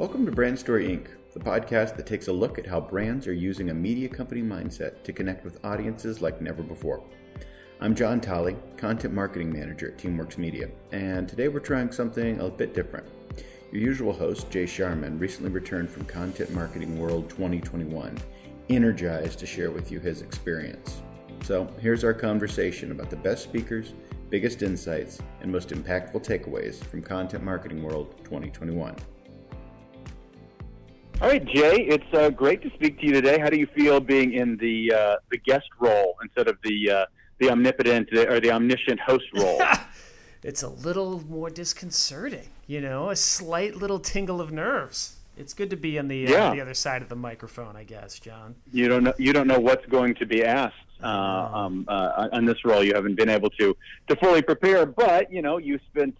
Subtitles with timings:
[0.00, 3.34] Welcome to Brand Story Inc., the podcast that takes a look at how brands are
[3.34, 7.04] using a media company mindset to connect with audiences like never before.
[7.82, 12.48] I'm John Tolley, Content Marketing Manager at Teamworks Media, and today we're trying something a
[12.48, 13.06] bit different.
[13.72, 18.16] Your usual host, Jay Sharman, recently returned from Content Marketing World 2021,
[18.70, 21.02] energized to share with you his experience.
[21.44, 23.92] So here's our conversation about the best speakers,
[24.30, 28.96] biggest insights, and most impactful takeaways from Content Marketing World 2021.
[31.20, 33.38] All right, Jay, it's uh, great to speak to you today.
[33.38, 37.06] How do you feel being in the uh, the guest role instead of the uh,
[37.38, 39.60] the omnipotent or the omniscient host role?
[40.42, 45.16] it's a little more disconcerting, you know, a slight little tingle of nerves.
[45.36, 46.54] It's good to be on the uh, Yeah.
[46.54, 48.54] the other side of the microphone, I guess, John.
[48.72, 52.46] you don't know you don't know what's going to be asked uh, um, uh, on
[52.46, 52.82] this role.
[52.82, 53.76] You haven't been able to
[54.08, 56.16] to fully prepare, but you know you spent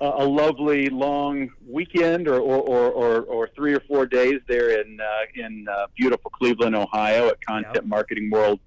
[0.00, 4.80] uh, a lovely long weekend or or, or, or or three or four days there
[4.80, 7.86] in uh, in uh, beautiful Cleveland, Ohio, at Content Yep.
[7.86, 8.60] Marketing World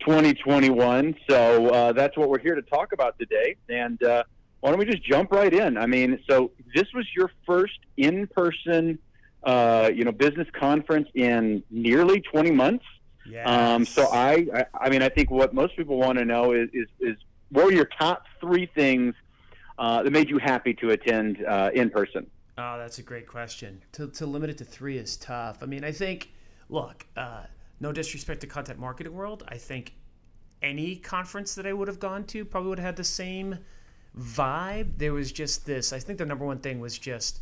[0.00, 1.14] 2021.
[1.28, 3.56] So uh, that's what we're here to talk about today.
[3.68, 4.24] And uh,
[4.60, 5.78] why don't we just jump right in?
[5.78, 8.98] I mean, so this was your first in person.
[9.42, 12.86] Uh, you know, business conference in nearly 20 months.
[13.28, 13.44] Yeah.
[13.74, 16.70] Um, so I, I, I mean, I think what most people want to know is,
[16.72, 17.16] is, is
[17.50, 19.14] what were your top three things
[19.78, 22.26] uh, that made you happy to attend uh, in person?
[22.56, 23.82] Oh, that's a great question.
[23.92, 25.62] To, to limit it to three is tough.
[25.62, 26.32] I mean, I think,
[26.68, 27.44] look, uh,
[27.80, 29.44] no disrespect to content marketing world.
[29.48, 29.94] I think
[30.62, 33.58] any conference that I would have gone to probably would have had the same
[34.18, 34.98] vibe.
[34.98, 35.92] There was just this.
[35.92, 37.40] I think the number one thing was just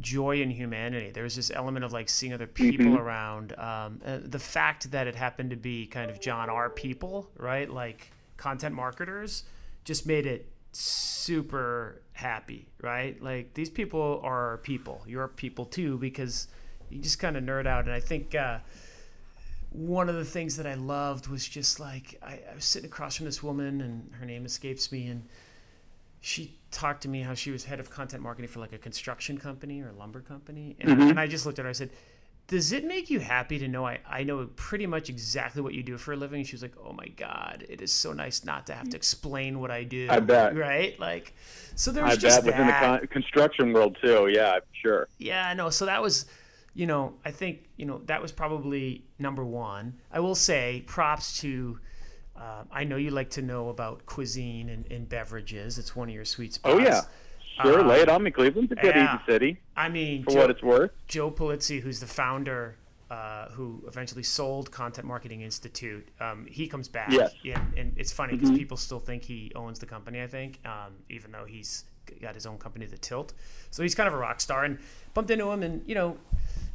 [0.00, 1.10] joy in humanity.
[1.10, 3.52] There was this element of like seeing other people around.
[3.58, 6.70] Um, uh, the fact that it happened to be kind of John R.
[6.70, 7.68] people, right?
[7.68, 9.44] Like content marketers,
[9.84, 13.20] just made it super happy, right?
[13.22, 15.02] Like these people are people.
[15.06, 16.48] You're people too because
[16.90, 17.84] you just kind of nerd out.
[17.84, 18.58] And I think uh,
[19.70, 23.16] one of the things that I loved was just like I, I was sitting across
[23.16, 25.24] from this woman, and her name escapes me, and
[26.20, 29.38] she talked to me how she was head of content marketing for like a construction
[29.38, 31.68] company or a lumber company, and, and I just looked at her.
[31.68, 31.90] And I said.
[32.52, 35.82] Does it make you happy to know I, I know pretty much exactly what you
[35.82, 36.44] do for a living?
[36.44, 39.58] She was like, Oh my God, it is so nice not to have to explain
[39.58, 40.06] what I do.
[40.10, 40.54] I bet.
[40.54, 41.00] Right?
[41.00, 41.32] Like,
[41.76, 44.28] so there was I just bet within the con- construction world too.
[44.30, 45.08] Yeah, sure.
[45.16, 45.70] Yeah, I know.
[45.70, 46.26] So that was,
[46.74, 49.94] you know, I think, you know, that was probably number one.
[50.10, 51.78] I will say props to,
[52.36, 55.78] uh, I know you like to know about cuisine and, and beverages.
[55.78, 56.74] It's one of your sweet spots.
[56.74, 57.00] Oh yeah,
[57.60, 57.80] sure.
[57.80, 58.30] Um, Lay it on me.
[58.30, 59.16] Cleveland's a good yeah.
[59.16, 60.90] easy city I mean, for Joe, what it's worth.
[61.08, 62.76] Joe Pulizzi, who's the founder,
[63.10, 67.10] uh, who eventually sold Content Marketing Institute, um, he comes back.
[67.10, 67.34] Yes.
[67.44, 70.94] And, and it's funny because people still think he owns the company, I think, um,
[71.10, 71.84] even though he's
[72.20, 73.34] got his own company, The Tilt.
[73.70, 74.64] So he's kind of a rock star.
[74.64, 74.78] And
[75.14, 76.16] bumped into him, and, you know,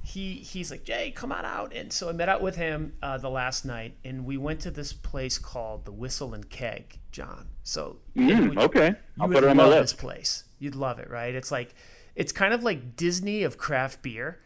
[0.07, 1.73] he he's like, Jay, come on out.
[1.75, 4.71] And so I met out with him uh, the last night, and we went to
[4.71, 7.49] this place called the Whistle and Keg, John.
[7.63, 9.95] So Mm, okay, you I'll put it on my love list.
[9.95, 10.43] this place.
[10.59, 11.35] You'd love it, right?
[11.35, 11.75] It's like
[12.15, 14.39] it's kind of like Disney of craft beer.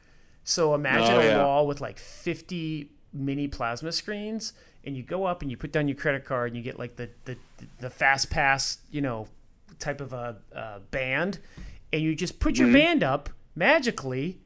[0.43, 1.43] So imagine Oh, a yeah.
[1.43, 5.87] wall with like 50 mini plasma screens, and you go up and you put down
[5.87, 7.37] your credit card, and you get like the the,
[7.79, 9.27] the fast pass, you know,
[9.77, 11.37] type of a, uh band,
[11.93, 12.77] and you just put your Mm-hmm.
[12.77, 14.39] band up magically,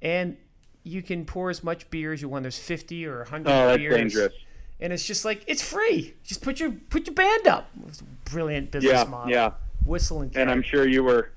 [0.00, 0.36] and
[0.84, 2.42] you can pour as much beer as you want.
[2.42, 4.32] There's 50 or 100 Oh, that's beers dangerous.
[4.80, 6.14] and it's just like it's free.
[6.24, 7.68] Just put your put your band up.
[7.86, 9.30] It's a brilliant business Yeah, model.
[9.32, 9.50] yeah.
[9.84, 11.30] Whistle and And I'm sure you were,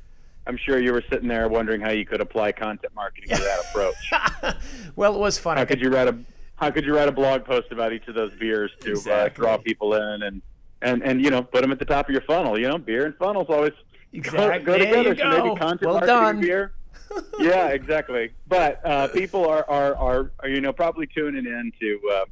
[0.47, 3.59] I'm sure you were sitting there wondering how you could apply content marketing to that
[3.69, 4.55] approach.
[4.95, 5.57] well, it was fun.
[5.57, 6.15] I How could you write a
[6.57, 9.57] How could you write a blog post about each of those beers to uh, draw
[9.57, 10.41] people in and
[10.81, 12.59] and and you know put them at the top of your funnel?
[12.59, 13.73] You know, beer and funnels always
[14.13, 15.09] Exact- go, go together.
[15.09, 15.55] you So maybe go.
[15.55, 16.41] content Well marketing done.
[16.41, 16.71] beer.
[17.39, 18.31] yeah, exactly.
[18.47, 21.99] But uh, people are, are are are you know probably tuning in to.
[22.11, 22.25] Uh,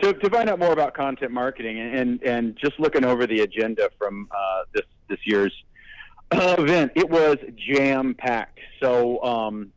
[0.00, 3.88] to, to find out more about content marketing and, and, just looking over the agenda
[3.96, 5.54] from uh, this this year's
[6.32, 8.58] uh, event, it was jam packed.
[8.80, 9.72] So um,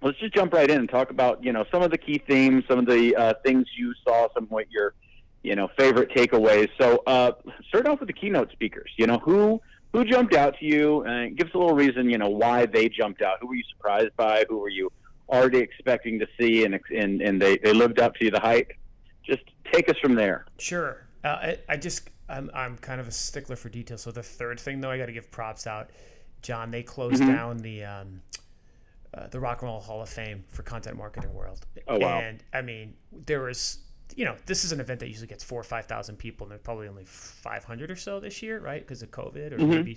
[0.00, 2.64] let's just jump right in and talk about you know some of the key themes,
[2.68, 4.94] some of the uh, things you saw, some of what your
[5.42, 6.68] you know favorite takeaways.
[6.80, 7.32] So uh,
[7.68, 8.90] start off with the keynote speakers.
[8.96, 9.60] You know who
[9.92, 12.08] who jumped out to you, and give us a little reason.
[12.08, 13.38] You know why they jumped out.
[13.40, 14.44] Who were you surprised by?
[14.48, 14.90] Who were you
[15.28, 18.72] already expecting to see, and and, and they, they lived up to the hype.
[19.24, 19.42] Just
[19.72, 20.46] take us from there.
[20.58, 21.06] Sure.
[21.24, 23.96] Uh, I, I just I'm I'm kind of a stickler for detail.
[23.98, 25.90] So the third thing though, I got to give props out.
[26.42, 27.32] John, they closed Mm-hmm.
[27.32, 28.22] down the um,
[29.14, 31.64] uh, the Rock and Roll Hall of Fame for Content Marketing World.
[31.86, 32.18] Oh, wow.
[32.18, 32.94] And I mean,
[33.26, 33.78] there was
[34.16, 36.50] you know this is an event that usually gets four or five thousand people, and
[36.52, 38.80] there's probably only five hundred or so this year, right?
[38.80, 39.70] Because of COVID or Mm-hmm.
[39.70, 39.96] maybe.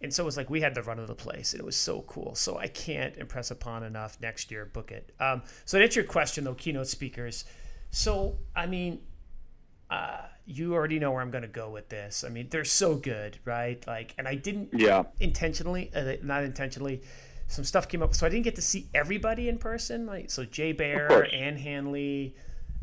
[0.00, 1.76] and so it was like we had the run of the place and it was
[1.76, 5.84] so cool so i can't impress upon enough next year book it um, so to
[5.84, 7.44] answer your question though keynote speakers
[7.92, 8.98] so i mean
[9.90, 12.96] uh, you already know where i'm going to go with this i mean they're so
[12.96, 17.00] good right like and i didn't yeah intentionally uh, not intentionally
[17.46, 20.44] some stuff came up so i didn't get to see everybody in person like so
[20.44, 22.34] jay Baer, ann handley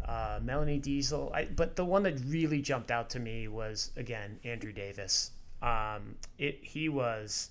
[0.10, 4.40] uh, melanie deziel I, but the one that really jumped out to me was again
[4.44, 7.50] andrew davis um, it he was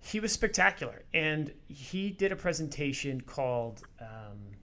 [0.00, 4.56] he was spectacular, and he did a presentation called um,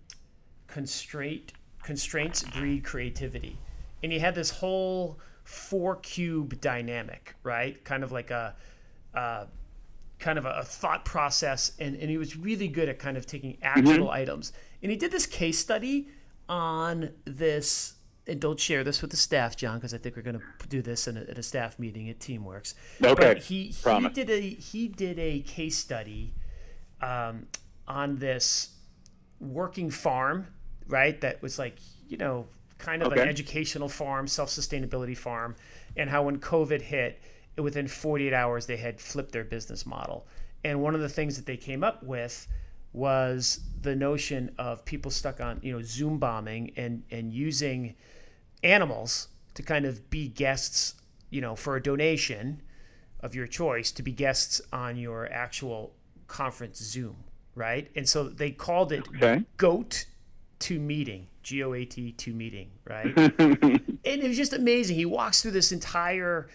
[0.68, 3.58] "Constraint Constraints Breed Creativity,"
[4.04, 7.84] and he had this whole four cube dynamic, right?
[7.84, 8.54] Kind of like a,
[9.16, 9.46] uh,
[10.20, 13.58] kind of a, thought process, and, and he was really good at kind of taking
[13.64, 14.10] actual mm-hmm.
[14.10, 14.54] items.
[14.84, 16.08] And he did this case study
[16.50, 17.94] on this
[18.28, 20.82] and don't share this with the staff, John, because I think we're going to do
[20.82, 22.74] this in a, at a staff meeting at Teamworks.
[23.04, 23.16] Okay.
[23.16, 26.34] But he he did a he did a case study
[27.02, 27.48] um,
[27.88, 28.76] on this
[29.40, 30.48] working farm,
[30.88, 31.20] right?
[31.22, 32.48] That was like you know
[32.78, 33.22] kind of okay.
[33.22, 35.56] an educational farm, self sustainability farm,
[35.98, 37.22] and how when COVID hit,
[37.58, 40.28] within 48 hours they had flipped their business model.
[40.64, 42.48] And one of the things that they came up with
[42.94, 47.96] was the notion of people stuck on you know Zoom bombing and and using
[48.64, 50.96] animals to kind of be guests,
[51.30, 52.62] you know, for a donation
[53.22, 55.94] of your choice to be guests on your actual
[56.28, 57.18] conference Zoom,
[57.56, 57.90] right?
[57.96, 59.44] And so they called it okay.
[59.58, 60.06] GOAT
[60.60, 63.18] to meeting, G O A T to meeting, right?
[63.40, 64.96] and it was just amazing.
[64.96, 66.50] He walks through this entire,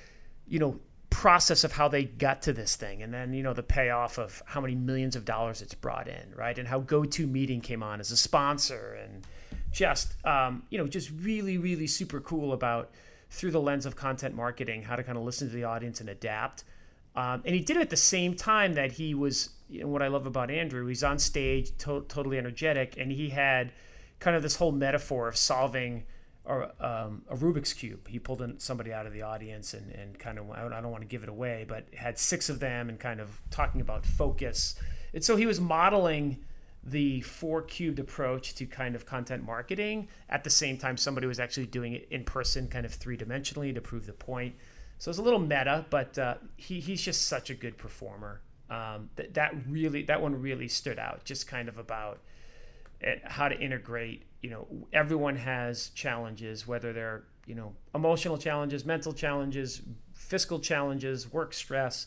[0.47, 0.81] you know,
[1.15, 4.43] process of how they got to this thing and then you know the payoff of
[4.47, 6.59] how many millions of dollars it's brought in right?
[6.59, 9.25] And how GoToMeeting came on as a sponsor and
[9.71, 12.91] just um, you know just really really super cool about
[13.31, 16.09] through the lens of content marketing how to kind of listen to the audience and
[16.09, 16.65] adapt.
[17.15, 20.03] Um, and he did it at the same time that he was you know, what
[20.03, 23.71] i love about andrew he's on stage to- totally energetic and he had
[24.19, 26.03] kind of this whole metaphor of solving
[26.45, 28.07] or um, a Rubik's cube.
[28.09, 31.03] He pulled in somebody out of the audience and, and kind of I don't want
[31.03, 34.75] to give it away, but had six of them and kind of talking about focus.
[35.13, 36.45] And so he was modeling
[36.87, 41.41] the four cubed approach to kind of content marketing at the same time somebody was
[41.41, 44.55] actually doing it in person kind of three dimensionally to prove the point
[44.99, 49.09] so it's a little meta but uh, he, he's just such a good performer um,
[49.17, 52.21] that, that really that one really stood out just kind of about
[53.25, 59.13] how to integrate you know everyone has challenges whether they're you know emotional challenges mental
[59.13, 62.07] challenges fiscal challenges work stress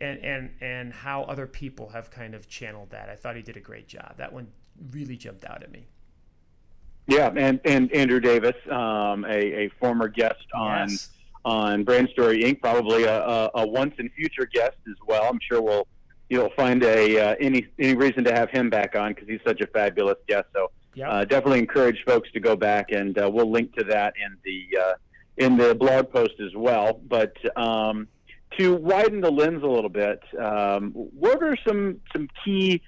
[0.00, 3.08] and and and how other people have kind of channeled that.
[3.08, 4.14] I thought he did a great job.
[4.16, 4.48] That one
[4.92, 5.86] really jumped out at me.
[7.06, 11.10] Yeah, and and Andrew Davis, um, a, a former guest on yes.
[11.44, 15.24] on Brand Story Inc., probably a, a, a, once and future guest as well.
[15.24, 15.86] I'm sure we'll
[16.28, 19.60] you'll find a uh, any any reason to have him back on because he's such
[19.60, 20.46] a fabulous guest.
[20.52, 21.08] So yep.
[21.10, 24.80] uh, definitely encourage folks to go back, and uh, we'll link to that in the
[24.80, 24.94] uh,
[25.36, 27.00] in the blog post as well.
[27.08, 28.08] But um,
[28.58, 32.82] to widen the lens a little bit, um, what are some some key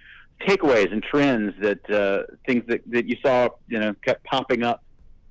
[0.46, 4.82] takeaways and trends that uh, things that, that you saw you know kept popping up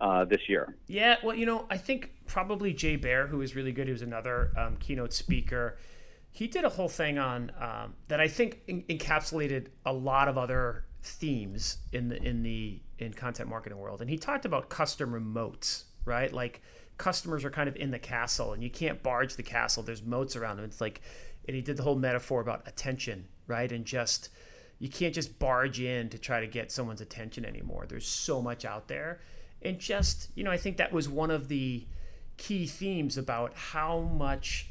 [0.01, 0.75] uh, this year?
[0.87, 4.01] Yeah, well, you know, I think probably Jay Baer, who was really good, he was
[4.01, 5.77] another um, keynote speaker.
[6.31, 10.37] He did a whole thing on um, that I think in- encapsulated a lot of
[10.37, 15.11] other themes in the in the in content marketing world, and he talked about custom
[15.11, 16.31] remotes, right?
[16.31, 16.61] Like
[16.99, 19.81] customers are kind of in the castle and you can't barge the castle.
[19.81, 20.65] There's moats around them.
[20.65, 21.01] It's like,
[21.47, 23.71] and he did the whole metaphor about attention, right?
[23.71, 24.29] And just,
[24.77, 27.85] you can't just barge in to try to get someone's attention anymore.
[27.87, 29.21] There's so much out there.
[29.61, 31.87] And just, you know, I think that was one of the
[32.37, 34.69] key themes about how much,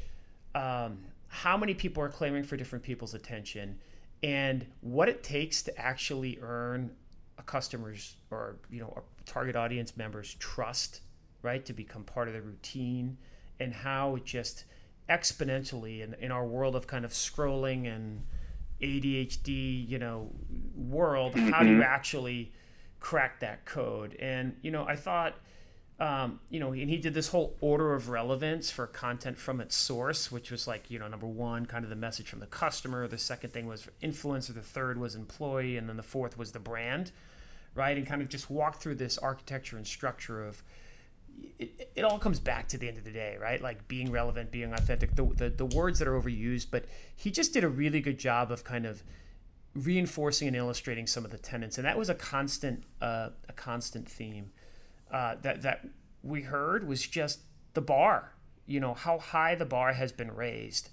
[0.55, 0.99] um,
[1.29, 3.79] how many people are clamoring for different people's attention
[4.21, 6.91] and what it takes to actually earn
[7.37, 11.01] a customer's or, you know, a target audience member's trust
[11.41, 11.65] right?
[11.65, 13.17] To become part of the routine
[13.59, 14.65] and how it just
[15.09, 18.23] exponentially in, in our world of kind of scrolling and
[18.81, 20.29] ADHD, you know,
[20.75, 21.49] world, mm-hmm.
[21.49, 21.83] how do you mm-hmm.
[21.83, 22.51] actually
[22.99, 24.15] crack that code?
[24.19, 25.35] And, you know, I thought,
[25.99, 29.75] um, you know, and he did this whole order of relevance for content from its
[29.75, 33.07] source, which was like, you know, number one, kind of the message from the customer.
[33.07, 34.53] The second thing was influencer.
[34.53, 35.75] The third was employee.
[35.75, 37.11] And then the fourth was the brand,
[37.75, 37.97] right?
[37.97, 40.63] And kind of just walk through this architecture and structure of,
[41.57, 43.61] it, it all comes back to the end of the day, right?
[43.61, 46.67] Like being relevant, being authentic, the, the, the words that are overused.
[46.71, 49.03] But he just did a really good job of kind of
[49.75, 54.09] reinforcing and illustrating some of the tenets, and that was a constant uh, a constant
[54.09, 54.51] theme
[55.11, 55.87] uh, that that
[56.23, 57.39] we heard was just
[57.73, 58.33] the bar.
[58.65, 60.89] You know how high the bar has been raised,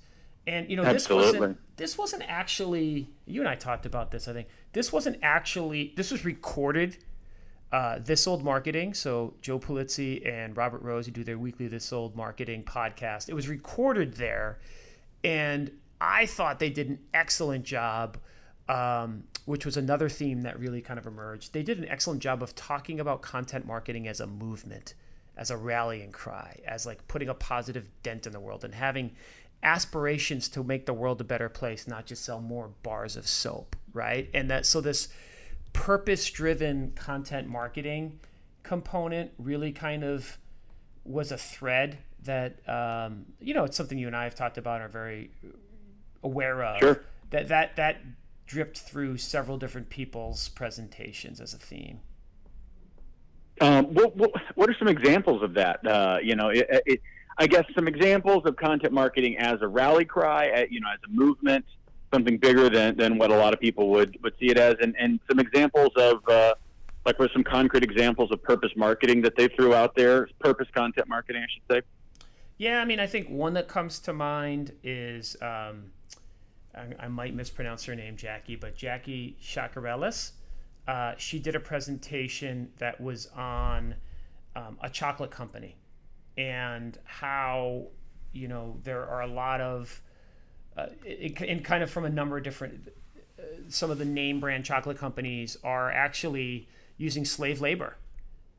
[0.46, 1.24] And you know, Absolutely.
[1.32, 4.28] this wasn't this wasn't actually you and I talked about this.
[4.28, 6.98] I think this wasn't actually this was recorded.
[7.72, 8.94] Uh, this old marketing.
[8.94, 13.34] So Joe Pulizzi and Robert Rose, who do their weekly This Old Marketing podcast, it
[13.34, 14.60] was recorded there,
[15.24, 18.18] and I thought they did an excellent job.
[18.68, 21.52] Um, which was another theme that really kind of emerged.
[21.52, 24.94] They did an excellent job of talking about content marketing as a movement,
[25.36, 29.12] as a rallying cry, as like putting a positive dent in the world and having
[29.62, 33.76] aspirations to make the world a better place, not just sell more bars of soap,
[33.92, 34.28] right?
[34.34, 35.08] And that so this
[35.72, 38.18] purpose-driven content marketing
[38.62, 40.38] component really kind of
[41.04, 44.76] was a thread that um, you know it's something you and I have talked about
[44.80, 45.30] and are very
[46.22, 46.80] aware of.
[46.80, 47.04] Sure.
[47.30, 47.98] That that that
[48.46, 52.00] dripped through several different people's presentations as a theme.
[53.60, 55.84] Um, what, what, what, are some examples of that?
[55.86, 57.00] Uh, you know, it, it,
[57.38, 61.00] I guess some examples of content marketing as a rally cry, uh, you know, as
[61.06, 61.64] a movement,
[62.12, 64.94] something bigger than, than what a lot of people would, would see it as, and,
[64.98, 66.54] and some examples of, uh,
[67.04, 71.08] like, what some concrete examples of purpose marketing that they threw out there, purpose content
[71.08, 71.86] marketing, I should say.
[72.58, 75.92] Yeah, I mean, I think one that comes to mind is um,
[76.76, 80.32] I, might mispronounce her name, Jackie, but Jackie Chakarellis.
[80.86, 83.94] Uh, she did a presentation that was on
[84.54, 85.76] um, a chocolate company
[86.36, 87.86] and how
[88.32, 90.00] you know there are a lot of
[90.76, 90.86] uh,
[91.48, 92.88] and kind of from a number of different
[93.38, 96.68] uh, some of the name brand chocolate companies are actually
[96.98, 97.96] using slave labor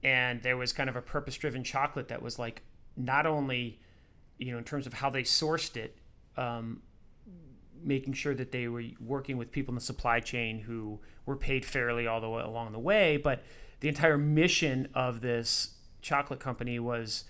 [0.04, 2.64] and there was kind of a purpose driven chocolate that was like
[2.96, 3.80] not only
[4.38, 5.98] you know in terms of how they sourced it
[6.36, 6.82] um,
[7.84, 11.66] making sure that they were working with people in the supply chain who were paid
[11.66, 13.18] fairly all the way along the way.
[13.18, 13.44] But
[13.80, 17.26] the entire mission of this chocolate company was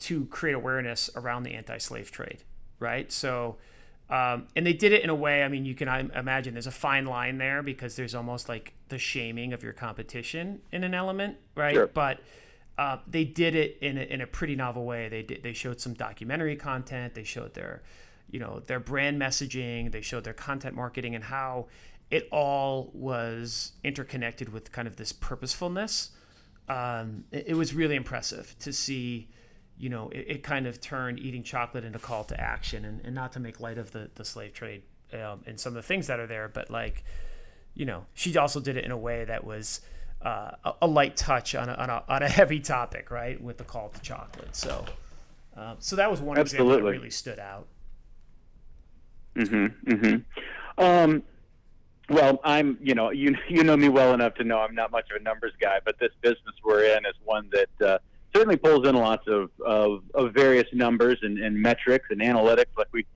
[0.00, 2.42] to create awareness around the anti-slave trade,
[2.78, 3.12] right?
[3.12, 3.56] So,
[4.10, 5.42] um, and they did it in a way.
[5.42, 8.98] I mean, you can imagine there's a fine line there because there's almost like the
[8.98, 11.74] shaming of your competition in an element, right?
[11.74, 11.86] Sure.
[11.86, 12.20] But
[12.78, 15.08] uh, they did it in a, in a pretty novel way.
[15.08, 17.14] They did, they showed some documentary content.
[17.14, 17.82] They showed their
[18.32, 21.68] you know their brand messaging they showed their content marketing and how
[22.10, 26.10] it all was interconnected with kind of this purposefulness.
[26.68, 29.28] Um, it, it, was really impressive to see
[29.78, 33.14] you know it, it, kind of turned eating chocolate into call to action and, and
[33.14, 36.06] not to make light of the, the slave trade um, and some of the things
[36.06, 37.02] that are there but like
[37.74, 39.80] you know she also did it in a way that was
[40.24, 43.58] uh, a, a, light touch on a, on a, on a heavy topic right with
[43.58, 44.54] the call to chocolate.
[44.54, 44.84] So
[45.56, 46.74] uh, so that was one Absolutely.
[46.74, 47.66] example that really stood out
[49.36, 49.92] Mm-hmm.
[49.92, 50.84] Mm-hmm.
[50.84, 51.22] Um,
[52.08, 55.10] well, I'm, you know, you you know me well enough to know I'm not much
[55.10, 57.98] of a numbers guy, but this business we're in is one that uh,
[58.34, 62.88] certainly pulls in lots of, of, of various numbers and, and metrics and analytics, like
[62.92, 63.06] we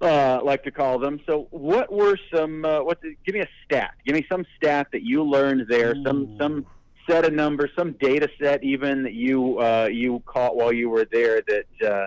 [0.00, 1.20] uh, like to call them.
[1.26, 2.64] So, what were some?
[2.64, 3.02] Uh, what?
[3.02, 3.94] Give me a stat.
[4.06, 5.94] Give me some stat that you learned there.
[5.94, 6.02] Ooh.
[6.04, 6.66] Some some
[7.06, 11.06] set of numbers, some data set even that you uh, you caught while you were
[11.10, 12.06] there that uh,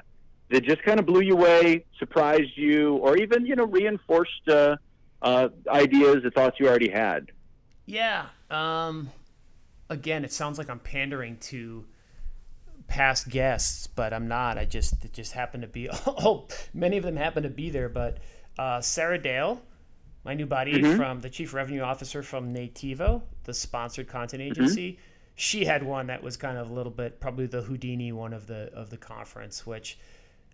[0.50, 4.77] that just kind of blew you away, surprised you, or even you know reinforced uh,
[5.21, 7.31] uh, ideas or thoughts you already had?
[7.85, 8.27] Yeah.
[8.50, 9.09] Um,
[9.89, 11.85] again, it sounds like I'm pandering to
[12.88, 14.57] past guests, but I'm not.
[14.57, 15.89] I just it just happened to be.
[16.05, 18.19] Oh, many of them happen to be there, but
[18.57, 19.62] uh, Sarah Dale,
[20.23, 20.97] my new buddy mm-hmm.
[20.97, 24.51] from the chief revenue officer from Nativo, the sponsored content mm-hmm.
[24.51, 24.91] agency.
[24.91, 25.01] Mm-hmm.
[25.35, 28.47] She had one that was kind of a little bit probably the Houdini one of
[28.47, 29.97] the of the conference, which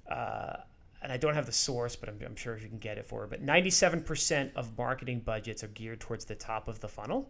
[0.09, 0.57] uh,
[1.01, 3.21] and I don't have the source, but I'm, I'm sure you can get it for
[3.21, 3.27] her.
[3.27, 7.29] But 97% of marketing budgets are geared towards the top of the funnel,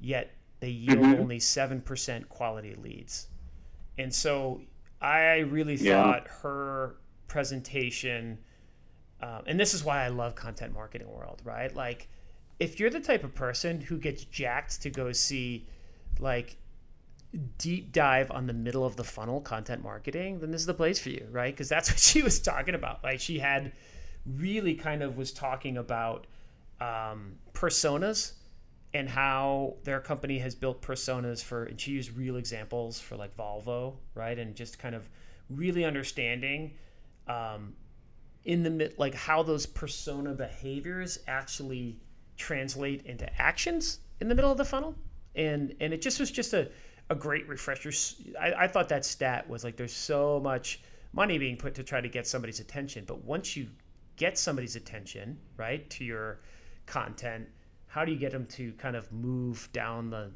[0.00, 1.20] yet they yield mm-hmm.
[1.20, 3.28] only 7% quality leads.
[3.98, 4.60] And so
[5.00, 6.02] I really yeah.
[6.02, 6.96] thought her
[7.28, 8.38] presentation,
[9.20, 11.74] um, and this is why I love content marketing world, right?
[11.74, 12.08] Like,
[12.58, 15.66] if you're the type of person who gets jacked to go see,
[16.20, 16.56] like,
[17.58, 20.98] deep dive on the middle of the funnel content marketing, then this is the place
[20.98, 21.52] for you, right?
[21.52, 23.02] Because that's what she was talking about.
[23.02, 23.72] Like she had
[24.26, 26.26] really kind of was talking about
[26.80, 28.32] um, personas
[28.94, 33.36] and how their company has built personas for, and she used real examples for like
[33.36, 34.38] Volvo, right?
[34.38, 35.08] And just kind of
[35.50, 36.72] really understanding
[37.28, 37.74] um,
[38.44, 41.98] in the mid, like how those persona behaviors actually
[42.36, 44.94] translate into actions in the middle of the funnel.
[45.34, 46.70] And, and it just was just a,
[47.08, 47.92] a great refresher.
[48.40, 50.80] I, I thought that stat was like there's so much
[51.12, 53.68] money being put to try to get somebody's attention, but once you
[54.16, 56.40] get somebody's attention, right, to your
[56.86, 57.48] content,
[57.86, 60.30] how do you get them to kind of move down the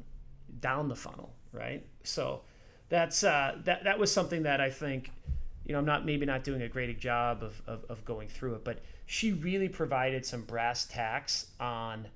[0.59, 1.85] down the funnel, right?
[2.03, 2.41] So
[2.89, 5.11] that's uh, that that was something that I think
[5.65, 8.55] you know, I'm not maybe not doing a great job of, of, of going through
[8.55, 12.07] it, but she really provided some brass tacks on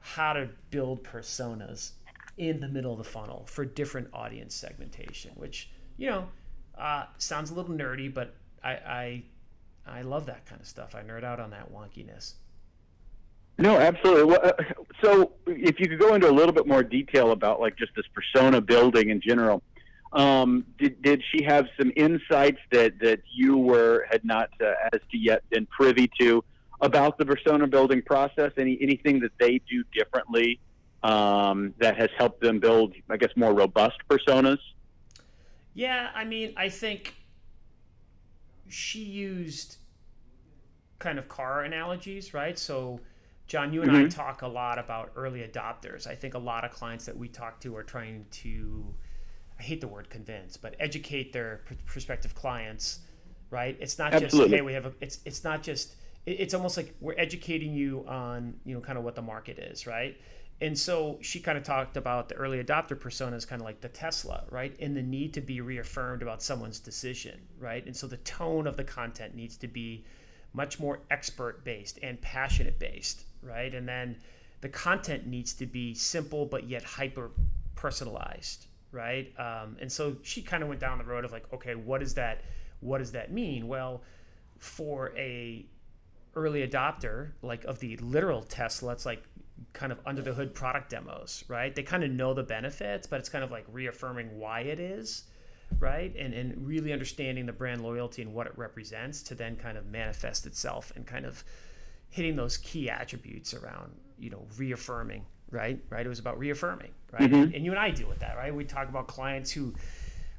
[0.00, 1.92] how to build personas
[2.36, 6.28] in the middle of the funnel for different audience segmentation, which, you know,
[6.76, 9.22] uh, sounds a little nerdy, but I, I
[9.86, 10.94] I love that kind of stuff.
[10.94, 12.34] I nerd out on that wonkiness.
[13.58, 14.36] No, absolutely.
[14.36, 14.52] Uh,
[15.02, 18.06] so, if you could go into a little bit more detail about like just this
[18.12, 19.62] persona building in general,
[20.12, 25.00] um, did did she have some insights that that you were had not uh, as
[25.10, 26.42] to yet been privy to
[26.80, 28.52] about the persona building process?
[28.56, 30.58] Any anything that they do differently
[31.04, 34.58] um, that has helped them build, I guess, more robust personas?
[35.74, 37.14] Yeah, I mean, I think
[38.68, 39.76] she used
[40.98, 42.58] kind of car analogies, right?
[42.58, 43.00] So,
[43.46, 44.06] John, you and mm-hmm.
[44.06, 46.06] I talk a lot about early adopters.
[46.06, 48.86] I think a lot of clients that we talk to are trying to,
[49.58, 53.00] I hate the word convince, but educate their pr- prospective clients,
[53.50, 53.76] right?
[53.78, 54.52] It's not Absolutely.
[54.52, 54.92] just hey, we have a.
[55.02, 55.96] It's it's not just.
[56.24, 59.86] it's almost like we're educating you on you know kind of what the market is,
[59.86, 60.16] right?
[60.64, 63.82] And so she kind of talked about the early adopter persona as kind of like
[63.82, 64.74] the Tesla, right?
[64.80, 67.84] And the need to be reaffirmed about someone's decision, right?
[67.84, 70.06] And so the tone of the content needs to be
[70.54, 73.74] much more expert based and passionate based, right?
[73.74, 74.16] And then
[74.62, 77.30] the content needs to be simple but yet hyper
[77.74, 79.38] personalized, right?
[79.38, 82.14] Um, and so she kind of went down the road of like, okay, what does
[82.14, 82.40] that,
[82.80, 83.68] what does that mean?
[83.68, 84.00] Well,
[84.56, 85.66] for a
[86.34, 89.22] early adopter, like of the literal Tesla, it's like
[89.72, 91.74] kind of under the hood product demos, right?
[91.74, 95.24] They kind of know the benefits, but it's kind of like reaffirming why it is,
[95.78, 96.14] right?
[96.16, 99.86] And and really understanding the brand loyalty and what it represents to then kind of
[99.86, 101.44] manifest itself and kind of
[102.10, 105.78] hitting those key attributes around, you know, reaffirming, right?
[105.90, 106.06] Right?
[106.06, 107.30] It was about reaffirming, right?
[107.30, 107.54] Mm-hmm.
[107.54, 108.54] And you and I deal with that, right?
[108.54, 109.74] We talk about clients who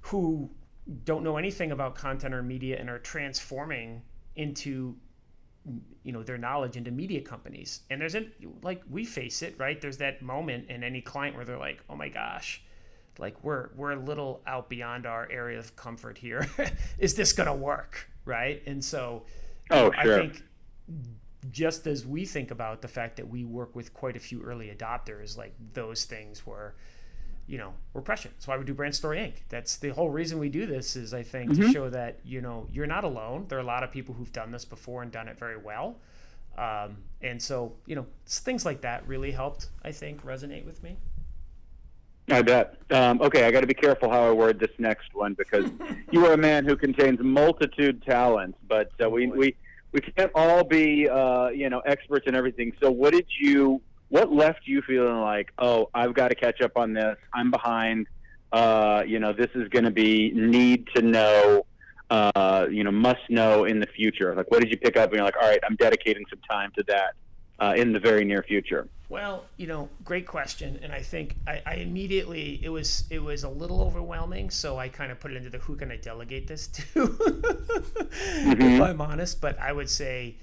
[0.02, 0.50] who
[1.04, 4.04] don't know anything about content or media and are transforming
[4.36, 4.96] into
[6.04, 7.82] you know their knowledge into media companies.
[7.90, 8.26] And there's a
[8.62, 9.80] like we face it right?
[9.80, 12.62] There's that moment in any client where they're like oh my gosh
[13.18, 16.50] like we're we're a little out beyond our area of comfort here.
[17.00, 18.10] Is this going to work?
[18.26, 18.62] Right?
[18.66, 19.24] And so
[19.72, 20.20] oh, sure.
[20.20, 20.44] i think
[21.52, 24.76] just as we think about the fact that we work with quite a few early
[24.76, 26.76] adopters like those things were
[27.48, 30.40] you know we're prescient that's why we do brand story inc that's the whole reason
[30.40, 31.62] we do this is i think mm-hmm.
[31.62, 34.34] to show that you know you're not alone there are a lot of people who've
[34.34, 35.98] done this before and done it very well
[36.58, 40.98] um, and so you know things like that really helped i think resonate with me
[42.28, 42.78] I bet.
[42.90, 45.70] Um, okay, I got to be careful how I word this next one because
[46.12, 49.56] you are a man who contains multitude talents, but uh, we, we
[49.92, 52.74] we can't all be uh, you know experts in everything.
[52.82, 53.80] So, what did you
[54.16, 57.18] what left you feeling like, oh, I've got to catch up on this.
[57.34, 58.08] I'm behind.
[58.50, 61.66] Uh, you know, this is going to be need to know.
[62.10, 64.34] Uh, you know, must know in the future.
[64.34, 65.10] Like, what did you pick up?
[65.10, 67.16] And you're like, all right, I'm dedicating some time to that
[67.60, 68.88] uh, in the very near future.
[69.10, 73.44] Well, you know, great question, and I think I, I, immediately it was it was
[73.44, 76.48] a little overwhelming, so I kind of put it into the who can I delegate
[76.48, 78.62] this to, mm-hmm.
[78.62, 79.42] if I'm honest.
[79.42, 80.38] But I would say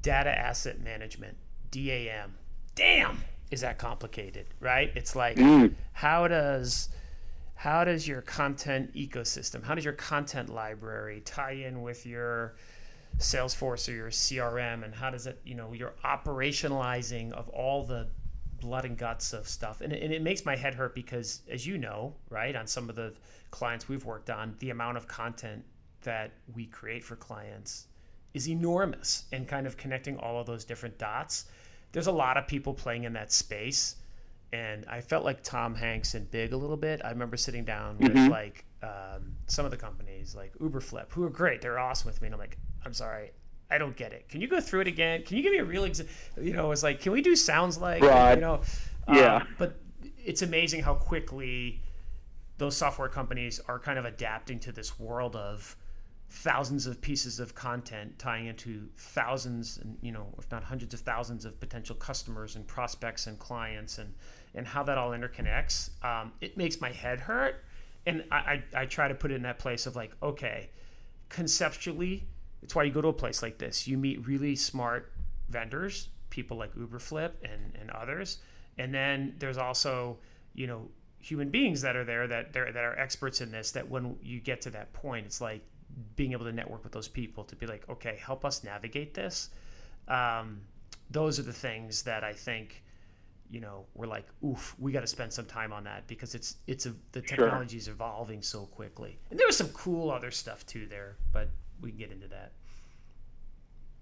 [0.00, 1.36] data asset management,
[1.70, 2.34] DAM,
[2.78, 4.90] damn, is that complicated, right?
[4.94, 5.74] It's like mm.
[5.92, 6.88] how does
[7.54, 12.54] how does your content ecosystem, how does your content library tie in with your
[13.18, 18.06] Salesforce or your CRM, and how does it, you know, your operationalizing of all the
[18.60, 21.78] blood and guts of stuff, and, and it makes my head hurt because, as you
[21.78, 23.12] know, right, on some of the
[23.50, 25.64] clients we've worked on, the amount of content
[26.02, 27.86] that we create for clients
[28.34, 31.46] is enormous, and kind of connecting all of those different dots
[31.92, 33.96] there's a lot of people playing in that space
[34.52, 37.00] and I felt like Tom Hanks and Big a little bit.
[37.04, 38.30] I remember sitting down with mm-hmm.
[38.30, 41.60] like um, some of the companies like Uberflip, who are great.
[41.60, 43.32] They're awesome with me, and I'm like, I'm sorry,
[43.70, 44.28] I don't get it.
[44.28, 45.22] Can you go through it again?
[45.22, 46.14] Can you give me a real example?
[46.40, 48.00] You know, it's like, can we do sounds like?
[48.00, 48.38] Broad.
[48.38, 48.60] You know,
[49.08, 49.36] yeah.
[49.36, 49.78] Um, but
[50.24, 51.82] it's amazing how quickly
[52.56, 55.76] those software companies are kind of adapting to this world of
[56.30, 61.00] thousands of pieces of content tying into thousands and you know if not hundreds of
[61.00, 64.12] thousands of potential customers and prospects and clients and
[64.54, 67.64] and how that all interconnects um, it makes my head hurt.
[68.06, 70.70] And I, I, I try to put it in that place of like okay
[71.28, 72.26] conceptually
[72.62, 73.86] it's why you go to a place like this.
[73.86, 75.12] You meet really smart
[75.48, 78.38] vendors people like uberflip and and others.
[78.76, 80.18] And then there's also
[80.54, 80.88] you know
[81.20, 84.60] human beings that are there that that are experts in this that when you get
[84.62, 85.62] to that point it's like
[86.16, 89.50] being able to network with those people to be like, okay, help us navigate this.
[90.06, 90.60] Um,
[91.10, 92.82] those are the things that I think,
[93.50, 96.56] you know, we're like, "Oof, we got to spend some time on that because it's
[96.66, 100.66] it's a the technology is evolving so quickly." And there was some cool other stuff
[100.66, 101.48] too there, but
[101.80, 102.52] we can get into that.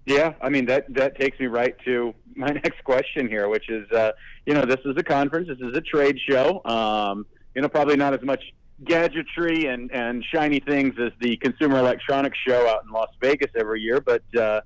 [0.05, 3.89] Yeah, I mean that that takes me right to my next question here, which is,
[3.91, 4.11] uh,
[4.45, 6.61] you know, this is a conference, this is a trade show.
[6.65, 8.43] Um, you know, probably not as much
[8.83, 13.81] gadgetry and and shiny things as the Consumer Electronics Show out in Las Vegas every
[13.81, 14.61] year, but uh,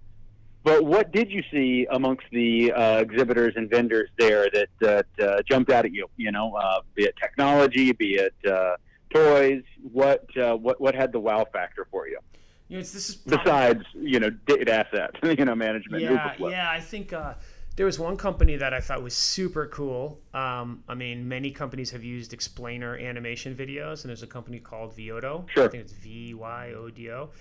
[0.64, 5.42] but what did you see amongst the uh, exhibitors and vendors there that that uh,
[5.50, 6.08] jumped out at you?
[6.18, 8.76] You know, uh, be it technology, be it uh,
[9.14, 9.64] toys.
[9.92, 12.20] What uh, what what had the wow factor for you?
[12.68, 16.04] You know, this is besides you know data asset, you know management.
[16.04, 16.70] Yeah, yeah.
[16.70, 17.34] I think uh,
[17.82, 20.22] there was one company that I thought was super cool.
[20.36, 24.96] Um, I mean, many companies have used explainer animation videos, and there's a company called
[24.96, 25.48] Viodo.
[25.50, 25.66] Sure.
[25.66, 27.32] I think it's V Y O D O,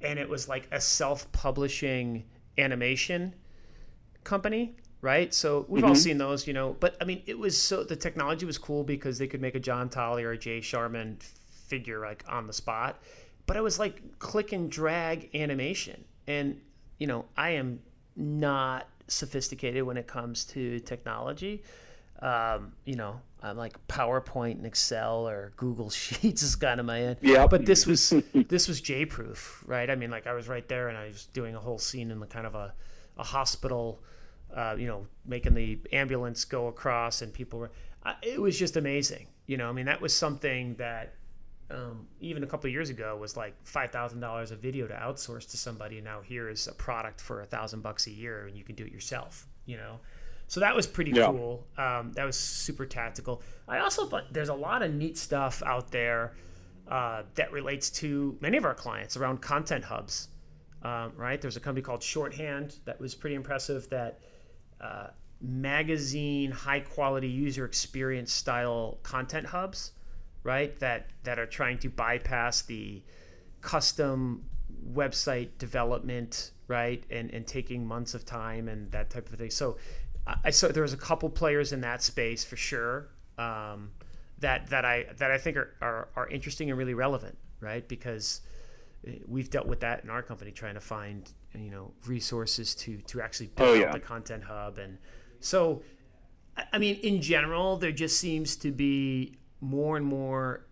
[0.00, 2.24] and it was like a self-publishing
[2.58, 3.34] animation
[4.22, 5.88] company right so we've mm-hmm.
[5.88, 8.82] all seen those you know but i mean it was so the technology was cool
[8.82, 11.16] because they could make a john tolley or a jay sharman
[11.68, 13.00] figure like on the spot
[13.46, 16.60] but it was like click and drag animation and
[16.98, 17.78] you know i am
[18.16, 21.62] not sophisticated when it comes to technology.
[22.20, 27.00] Um, you know i'm like powerpoint and excel or google sheets is kind of my
[27.00, 27.18] end.
[27.20, 29.88] Yeah but this was this was j-proof right?
[29.88, 32.18] I mean like i was right there and i was doing a whole scene in
[32.18, 32.74] the kind of a,
[33.18, 34.02] a hospital
[34.52, 37.70] uh, you know making the ambulance go across and people were
[38.04, 39.28] uh, it was just amazing.
[39.46, 41.14] You know i mean that was something that
[41.70, 45.50] um, even a couple years ago was like five thousand dollars a video to outsource
[45.50, 48.56] to somebody, and now here is a product for a thousand bucks a year, and
[48.56, 49.46] you can do it yourself.
[49.66, 50.00] You know,
[50.46, 51.26] so that was pretty yeah.
[51.26, 51.66] cool.
[51.76, 53.42] Um, that was super tactical.
[53.66, 56.34] I also thought there's a lot of neat stuff out there
[56.90, 60.28] uh, that relates to many of our clients around content hubs.
[60.82, 61.40] Um, right?
[61.40, 63.90] There's a company called Shorthand that was pretty impressive.
[63.90, 64.20] That
[64.80, 65.08] uh,
[65.42, 69.92] magazine, high quality user experience style content hubs
[70.48, 70.78] right?
[70.80, 73.02] That that are trying to bypass the
[73.60, 74.44] custom
[74.94, 77.04] website development, right?
[77.10, 79.50] And and taking months of time and that type of thing.
[79.50, 79.76] So
[80.42, 83.10] I saw there was a couple players in that space for sure.
[83.36, 83.90] Um,
[84.38, 87.86] that that I that I think are, are, are interesting and really relevant, right?
[87.86, 88.40] Because
[89.06, 92.96] eh, we've dealt with that in our company, trying to find you know resources to
[93.02, 93.92] to actually build oh, yeah.
[93.92, 94.96] the content hub, and
[95.40, 95.82] so
[96.72, 100.64] I mean, in general, there just seems to be more and more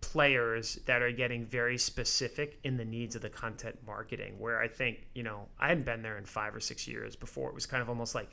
[0.00, 4.66] players that are getting very specific in the needs of the content marketing where i
[4.66, 7.50] think you know i hadn't been there in five or six years before.
[7.50, 8.30] It was kind of almost like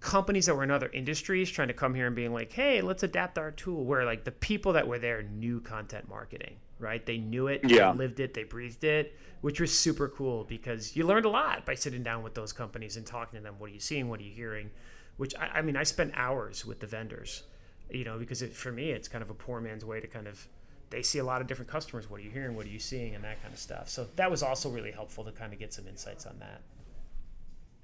[0.00, 3.02] companies that were in other industries trying to come here and being like hey let's
[3.02, 7.04] adapt our tool where like the people that were there knew content marketing right?
[7.04, 7.92] They knew it yeah.
[7.92, 11.64] they lived it they breathed it which was super cool because you learned a lot
[11.64, 13.54] by sitting down with those companies and talking to them.
[13.58, 14.08] What are you seeing?
[14.08, 14.70] What are you hearing?
[15.16, 17.42] Which i, I mean i spent hours with the vendors
[17.90, 20.26] you know, because it, for me, it's kind of a poor man's way to kind
[20.26, 20.46] of
[20.90, 22.08] they see a lot of different customers.
[22.08, 22.56] What are you hearing?
[22.56, 23.14] What are you seeing?
[23.14, 23.88] And that kind of stuff.
[23.88, 26.62] So that was also really helpful to kind of get some insights on that.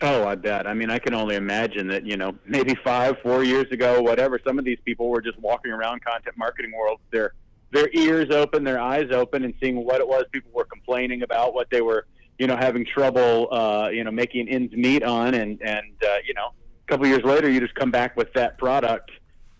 [0.00, 0.66] Oh, I bet.
[0.66, 4.40] I mean, I can only imagine that, you know, maybe five, four years ago, whatever,
[4.44, 7.34] some of these people were just walking around content marketing world, their
[7.72, 11.54] their ears open, their eyes open, and seeing what it was people were complaining about,
[11.54, 12.06] what they were,
[12.38, 16.34] you know, having trouble, uh, you know, making ends meet on, and and uh, you
[16.34, 19.10] know, a couple years later, you just come back with that product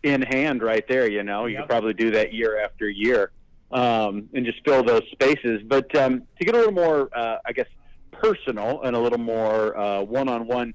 [0.05, 1.11] in hand right there.
[1.11, 3.33] You know, you could probably do that year after year
[3.73, 5.63] um, and just fill those spaces.
[5.67, 7.69] But um, to get a little more, uh, I guess,
[8.13, 10.75] personal and a little more one on one,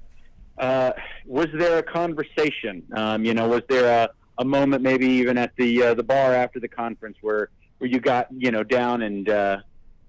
[0.58, 2.82] was there a conversation?
[2.94, 6.34] Um, you know, was there a, a moment maybe even at the uh, the bar
[6.34, 9.58] after the conference where where you got you know down and uh,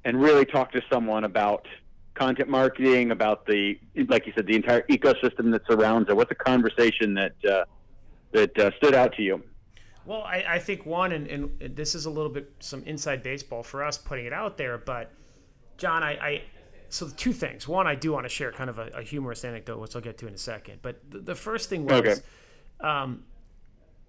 [0.06, 1.68] and really talked to someone about
[2.14, 6.16] content marketing, about the like you said, the entire ecosystem that surrounds it.
[6.16, 7.66] What's a conversation that uh,
[8.34, 9.44] that uh, stood out to you?
[10.06, 13.62] Well, I, I think one, and, and, this is a little bit some inside baseball
[13.62, 15.12] for us putting it out there, but
[15.78, 16.42] John, I, I
[16.90, 17.68] so two things.
[17.68, 20.18] One, I do want to share kind of a, a humorous anecdote, which I'll get
[20.20, 20.80] to in a second.
[20.82, 22.16] But the, the first thing was, okay.
[22.82, 23.24] um,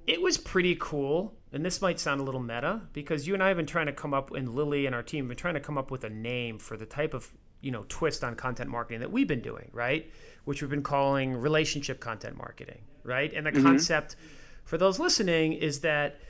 [0.06, 3.48] it was pretty cool, and this might sound a little meta because you and I
[3.48, 5.60] have been trying to come up, and Lily and our team have been trying to
[5.60, 7.30] come up with a name for the type of
[7.62, 10.10] you know twist on content marketing that we've been doing, right?
[10.44, 13.32] Which we've been calling relationship content marketing right?
[13.32, 13.64] And the mm-hmm.
[13.64, 14.16] concept
[14.64, 16.20] for those listening is that,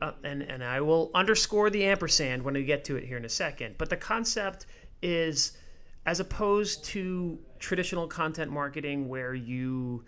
[0.00, 3.24] uh, and and I will underscore the ampersand when we get to it here in
[3.24, 3.76] a second.
[3.78, 4.66] But the concept
[5.02, 5.52] is,
[6.06, 10.04] as opposed to traditional content marketing where you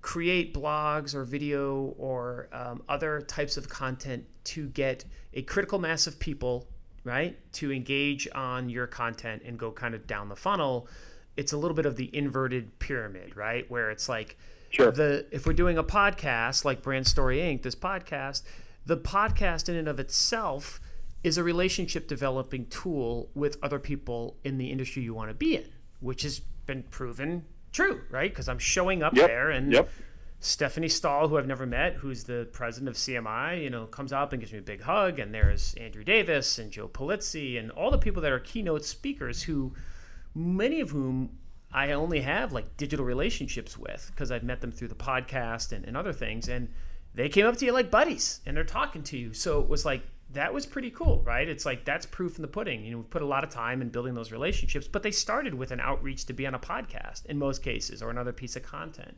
[0.00, 6.06] create blogs or video or um, other types of content to get a critical mass
[6.06, 6.68] of people
[7.04, 10.88] right to engage on your content and go kind of down the funnel
[11.36, 13.70] it's a little bit of the inverted pyramid, right?
[13.70, 14.36] Where it's like
[14.70, 14.90] Sure.
[14.90, 18.42] the if we're doing a podcast like Brand Story Inc., this podcast,
[18.84, 20.80] the podcast in and of itself
[21.22, 25.54] is a relationship developing tool with other people in the industry you want to be
[25.54, 25.64] in,
[26.00, 28.32] which has been proven true, right?
[28.32, 29.26] Because I'm showing up Yep.
[29.28, 29.88] there and Yep.
[30.40, 34.32] Stephanie Stahl, who I've never met, who's the president of CMI, you know, comes up
[34.32, 35.18] and gives me a big hug.
[35.18, 39.42] And there's Andrew Davis and Joe Pulizzi and all the people that are keynote speakers
[39.42, 39.74] who,
[40.34, 41.38] many of whom
[41.72, 45.84] I only have like digital relationships with because I've met them through the podcast and,
[45.84, 46.48] and other things.
[46.48, 46.68] And
[47.14, 49.34] they came up to you like buddies and they're talking to you.
[49.34, 51.48] So it was like, that was pretty cool, right?
[51.48, 52.84] It's like that's proof in the pudding.
[52.84, 55.54] You know, we put a lot of time in building those relationships, but they started
[55.54, 58.62] with an outreach to be on a podcast in most cases or another piece of
[58.62, 59.16] content.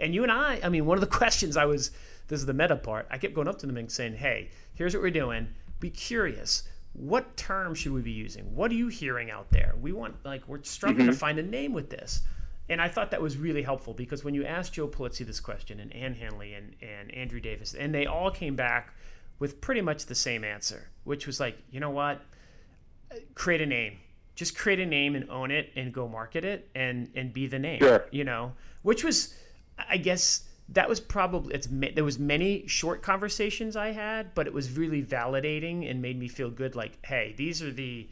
[0.00, 1.90] And you and I, I mean, one of the questions I was,
[2.28, 4.94] this is the meta part, I kept going up to them and saying, hey, here's
[4.94, 5.48] what we're doing.
[5.80, 6.64] Be curious.
[6.92, 8.54] What term should we be using?
[8.54, 9.74] What are you hearing out there?
[9.80, 11.18] We want, like, we're struggling to mm-hmm.
[11.18, 12.22] find a name with this.
[12.68, 15.80] And I thought that was really helpful because when you asked Joe Pulizzi this question
[15.80, 18.92] and Ann Handley and, and Andrew Davis, and they all came back
[19.38, 22.20] with pretty much the same answer, which was like, you know what?
[23.34, 23.98] Create a name.
[24.34, 27.58] Just create a name and own it and go market it and and be the
[27.58, 27.80] name.
[27.80, 28.06] Sure.
[28.10, 29.34] You know, which was,
[29.88, 34.52] I guess that was probably it's there was many short conversations I had, but it
[34.52, 36.76] was really validating and made me feel good.
[36.76, 38.08] Like, hey, these are the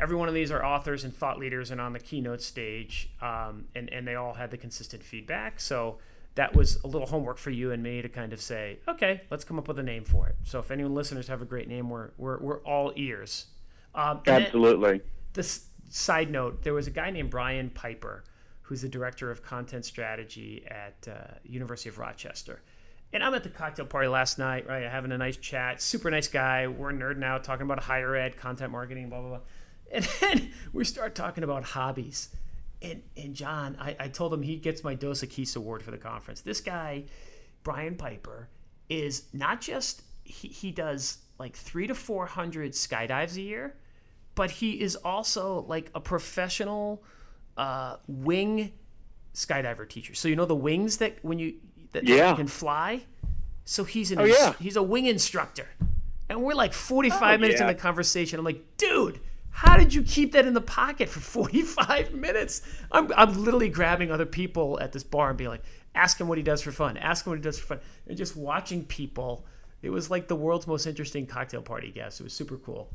[0.00, 3.66] every one of these are authors and thought leaders and on the keynote stage um,
[3.74, 5.98] and, and they all had the consistent feedback so
[6.34, 9.44] that was a little homework for you and me to kind of say okay let's
[9.44, 11.90] come up with a name for it so if any listeners have a great name
[11.90, 13.46] we're, we're, we're all ears
[13.94, 15.00] um, Absolutely.
[15.32, 18.22] this side note there was a guy named brian piper
[18.68, 22.60] who's the director of content strategy at uh, university of rochester.
[23.14, 24.82] And i'm at the cocktail party last night right?
[24.82, 26.66] Having a nice chat super nice guy.
[26.66, 29.40] We're nerding out talking about higher ed content marketing blah blah blah.
[29.90, 32.28] And then we start talking about hobbies.
[32.82, 35.98] And and john i, I told him he gets my dos Equis award for the
[35.98, 36.42] conference.
[36.42, 37.04] This guy
[37.62, 38.50] brian piper
[38.90, 43.76] is not just he, he does like three to four hundred skydives a year
[44.34, 47.02] but he is also like a professional
[47.58, 48.72] uh, wing
[49.34, 50.14] skydiver teacher.
[50.14, 51.54] So you know the wings that when you
[51.92, 52.34] that Yeah.
[52.34, 53.02] can fly.
[53.66, 54.54] So he's an Oh, yeah.
[54.58, 55.68] he's a wing instructor,
[56.30, 58.38] and we're like forty five Oh, minutes in the conversation.
[58.38, 59.20] I'm like, dude.
[59.50, 62.62] How did you keep that in the pocket for 45 minutes?
[62.92, 65.64] I'm, I'm literally grabbing other people at this bar and being like,
[65.96, 68.16] ask him what he does for fun, ask him what he does for fun, and
[68.16, 69.44] just watching people.
[69.82, 72.20] It was like the world's most interesting cocktail party guest.
[72.20, 72.88] It was super cool.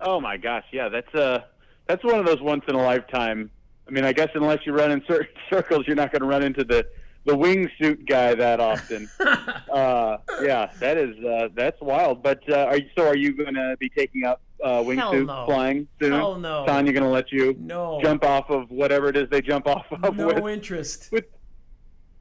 [0.00, 1.42] Oh my gosh, yeah, that's uh
[1.86, 3.50] that's one of those once in a lifetime.
[3.86, 6.42] I mean, I guess unless you run in certain circles, you're not going to run
[6.42, 6.86] into the
[7.26, 9.08] the wingsuit guy that often.
[9.72, 12.22] uh, yeah, that is uh, that's wild.
[12.22, 15.44] But uh, are you, so are you going to be taking up uh, wingsuit no.
[15.46, 16.12] flying soon?
[16.12, 16.66] Hell no.
[16.66, 17.98] Tanya going to let you No.
[18.02, 20.46] jump off of whatever it is they jump off of no with.
[20.46, 21.10] interest.
[21.12, 21.24] with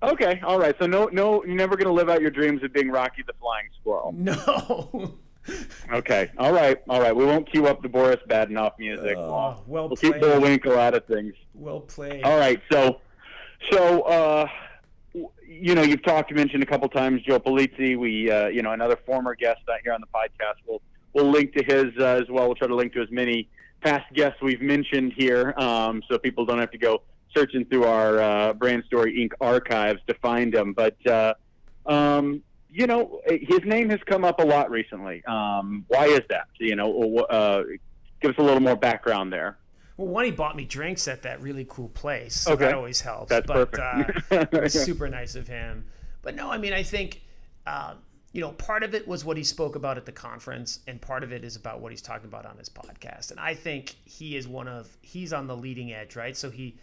[0.01, 0.75] Okay, all right.
[0.79, 3.33] So no, no, you're never going to live out your dreams of being Rocky the
[3.39, 4.13] Flying Squirrel.
[4.17, 5.17] No.
[5.91, 7.15] Okay, all right, all right.
[7.15, 9.17] We won't cue up the Boris Badenov music.
[9.17, 9.89] Oh, well played.
[9.89, 10.21] we'll keep played.
[10.21, 11.33] Bullwinkle out of things.
[11.53, 12.23] Well played.
[12.23, 13.01] All right, so,
[13.71, 14.47] so uh,
[15.13, 17.97] you know, you've talked, mentioned a couple times Joe Pulizzi.
[17.97, 20.55] We, uh, you know, another former guest out here on the podcast.
[20.65, 20.81] We'll
[21.13, 22.47] we'll link to his uh, as well.
[22.47, 23.47] We'll try to link to as many
[23.81, 27.01] past guests we've mentioned here, um, so people don't have to go
[27.35, 29.33] searching through our uh, Brand Story Inc.
[29.41, 30.73] archives to find them.
[30.73, 31.33] But uh,
[31.85, 32.41] um,
[32.73, 35.23] you know, his name has come up a lot recently.
[35.25, 36.47] Um, why is that?
[36.59, 37.63] You know, uh,
[38.21, 39.57] give us a little more background there.
[39.95, 42.35] Well, one, he bought me drinks at that really cool place.
[42.41, 42.65] So Okay.
[42.65, 43.29] that always helps.
[43.29, 44.53] That's but, perfect.
[44.53, 45.85] Uh, super nice of him.
[46.23, 47.21] But no, I mean, I think,
[47.67, 47.93] uh,
[48.31, 51.23] you know, part of it was what he spoke about at the conference, and part
[51.23, 53.29] of it is about what he's talking about on his podcast.
[53.29, 56.35] And I think he is one of he's on the leading edge, right?
[56.35, 56.75] So he,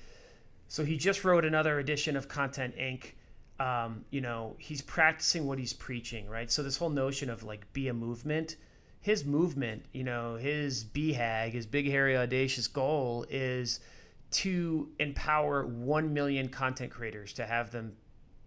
[0.69, 3.15] so he just wrote another edition of Content Inc.
[3.61, 6.51] Um, you know, he's practicing what he's preaching, right?
[6.51, 8.57] So this whole notion of like be a movement,
[9.01, 13.81] his movement, you know, his BHAG, his big hairy audacious goal is
[14.31, 17.93] to empower 1 million content creators to have them,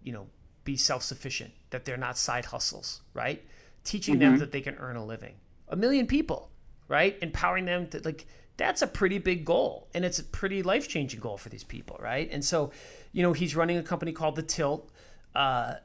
[0.01, 0.25] you know,
[0.63, 3.43] be self-sufficient, that they're not side hustles, right?
[3.83, 5.35] Teaching them that they can earn a living.
[5.67, 6.49] A million people,
[6.87, 7.17] right?
[7.21, 11.37] Empowering them to like that's a pretty big goal and it's a pretty life-changing goal
[11.37, 12.29] for these people, right?
[12.31, 12.71] And so,
[13.11, 14.91] you know, he's running a company called The Tilt,
[15.35, 15.75] uh,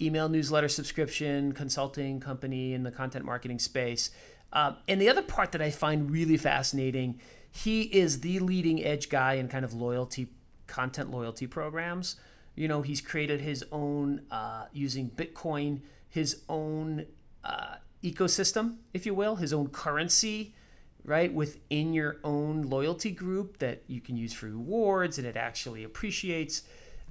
[0.00, 4.10] email newsletter subscription consulting company in the content marketing space.
[4.52, 9.08] Um, and the other part that I find really fascinating, he is the leading edge
[9.08, 10.28] guy in kind of loyalty,
[10.66, 12.16] content loyalty programs.
[12.54, 17.06] You know, he's created his own uh, using Bitcoin, his own
[17.44, 20.54] uh, ecosystem, if you will, his own currency
[21.08, 25.82] right, within your own loyalty group that you can use for rewards and it actually
[25.82, 26.62] appreciates.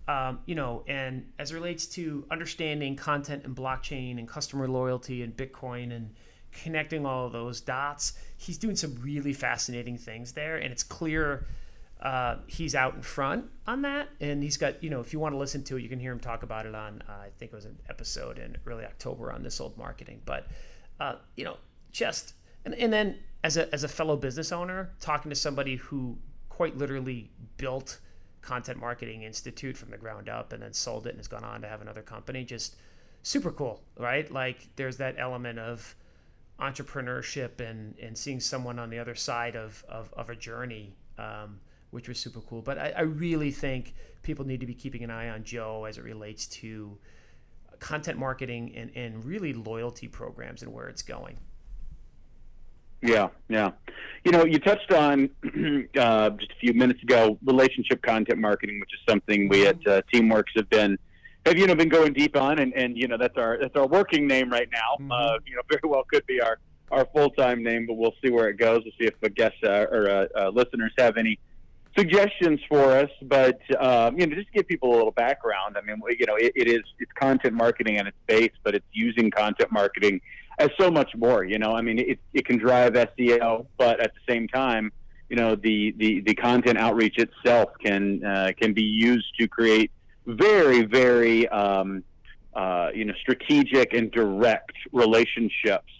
[0.07, 5.35] Um, you know, and as relates to understanding content and blockchain and customer loyalty and
[5.35, 6.13] Bitcoin and
[6.51, 10.55] connecting all of those dots, he's doing some really fascinating things there.
[10.55, 11.45] And it's clear
[12.01, 14.07] uh, he's out in front on that.
[14.21, 16.13] And he's got, you know, if you want to listen to it, you can hear
[16.13, 19.31] him talk about it on, uh, I think it was an episode in early October
[19.31, 20.21] on this old marketing.
[20.25, 20.47] But,
[21.01, 21.57] uh, you know,
[21.91, 26.17] just, and, and then as a, as a fellow business owner, talking to somebody who
[26.49, 27.99] quite literally built
[28.47, 31.61] Content Marketing Institute from the ground up and then sold it and has gone on
[31.61, 32.77] to have another company, just
[33.23, 34.31] super cool, right?
[34.31, 35.95] Like there's that element of,
[36.59, 41.59] entrepreneurship and, and seeing someone on the other side of, of, of a journey, um,
[41.91, 42.61] which was super cool.
[42.61, 45.97] But I, I, really think people need to be keeping an eye on Joe as
[45.97, 46.97] it relates to
[47.79, 51.37] content marketing and, and really loyalty programs and where it's going.
[53.01, 53.71] Yeah, yeah.
[54.23, 55.29] You know, you touched on
[55.97, 60.01] uh, just a few minutes ago relationship content marketing, which is something we at uh,
[60.13, 60.97] Teamworks have been
[61.45, 63.87] have you know been going deep on, and, and you know that's our that's our
[63.87, 64.97] working name right now.
[64.99, 65.11] Mm-hmm.
[65.11, 66.59] Uh, you know, very well could be our
[66.91, 68.81] our full time name, but we'll see where it goes.
[68.83, 71.39] We'll see if the guests uh, or uh, uh, listeners have any
[71.97, 73.09] suggestions for us.
[73.21, 75.77] But um, you know, just to give people a little background.
[75.77, 78.85] I mean, you know, it, it is it's content marketing at its base, but it's
[78.91, 80.21] using content marketing
[80.59, 81.43] as so much more.
[81.43, 84.91] You know, I mean, it it can drive SEO, but at the same time.
[85.29, 89.91] You know the, the, the content outreach itself can uh, can be used to create
[90.27, 92.03] very, very, um,
[92.53, 95.91] uh, you know, strategic and direct relationships.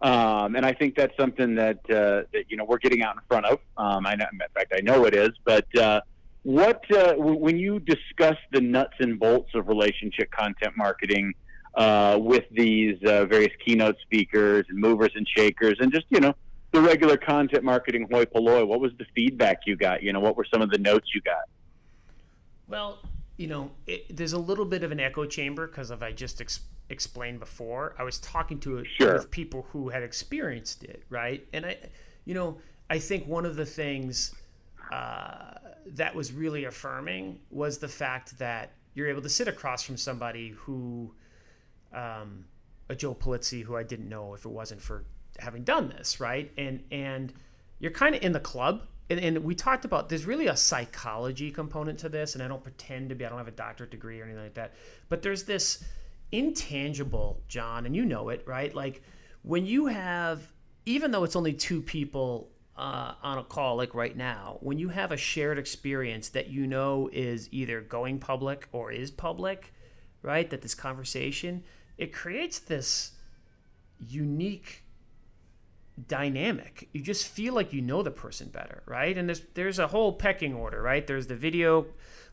[0.00, 3.22] Um, and I think that's something that, uh, that, you know, we're getting out in
[3.28, 3.58] front of.
[3.76, 6.00] Um, I know, in fact, I know it is, but, uh,
[6.42, 11.32] what, uh, when you discuss the nuts and bolts of relationship content marketing,
[11.76, 16.34] uh, with these uh, various keynote speakers and movers and shakers and just, you know,
[16.72, 20.02] the regular content marketing hoi polloi, what was the feedback you got?
[20.02, 21.44] You know, what were some of the notes you got?
[22.68, 22.98] Well,
[23.36, 26.40] you know, it, there's a little bit of an echo chamber because of I just
[26.40, 27.94] ex- explained before.
[27.98, 29.14] I was talking to it sure.
[29.14, 31.46] with people who had experienced it, right?
[31.52, 31.76] And I,
[32.24, 32.58] you know,
[32.90, 34.34] I think one of the things
[34.92, 35.54] uh,
[35.86, 40.50] that was really affirming was the fact that you're able to sit across from somebody
[40.50, 41.12] who,
[41.94, 42.44] um,
[42.88, 45.04] a Joe Pulizzi, who I didn't know if it wasn't for
[45.38, 46.50] having done this, right?
[46.56, 47.32] And and
[47.78, 48.82] you're kind of in the club.
[49.10, 52.62] And, and, we talked about there's really a psychology component to this and i don't
[52.62, 54.72] pretend to be i don't have a doctorate degree or anything like that.
[55.10, 55.84] But there's this
[56.32, 58.74] intangible john and you know it right?
[58.74, 59.02] Like
[59.42, 60.52] when you have
[60.86, 64.88] even though it's only two people uh, on a call like right now when you
[64.88, 69.72] have a shared experience that you know is either going public or is public
[70.22, 71.62] right that this conversation
[71.98, 73.12] it creates this
[73.98, 74.84] unique
[76.08, 76.88] dynamic.
[76.92, 79.16] You just feel like you know the person better, right?
[79.16, 81.06] And there's there's a whole pecking order, right?
[81.06, 81.86] There's the video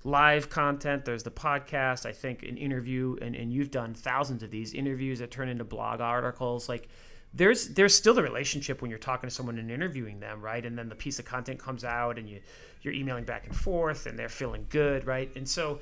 [0.04, 4.50] live content, there's the podcast, I think an interview and, and you've done thousands of
[4.50, 6.67] these interviews that turn into blog articles.
[6.67, 6.88] Like
[7.34, 10.65] there's there's still the relationship when you're talking to someone and interviewing them, right?
[10.65, 12.41] And then the piece of content comes out and you
[12.82, 15.30] you're emailing back and forth and they're feeling good, right?
[15.36, 15.80] And so,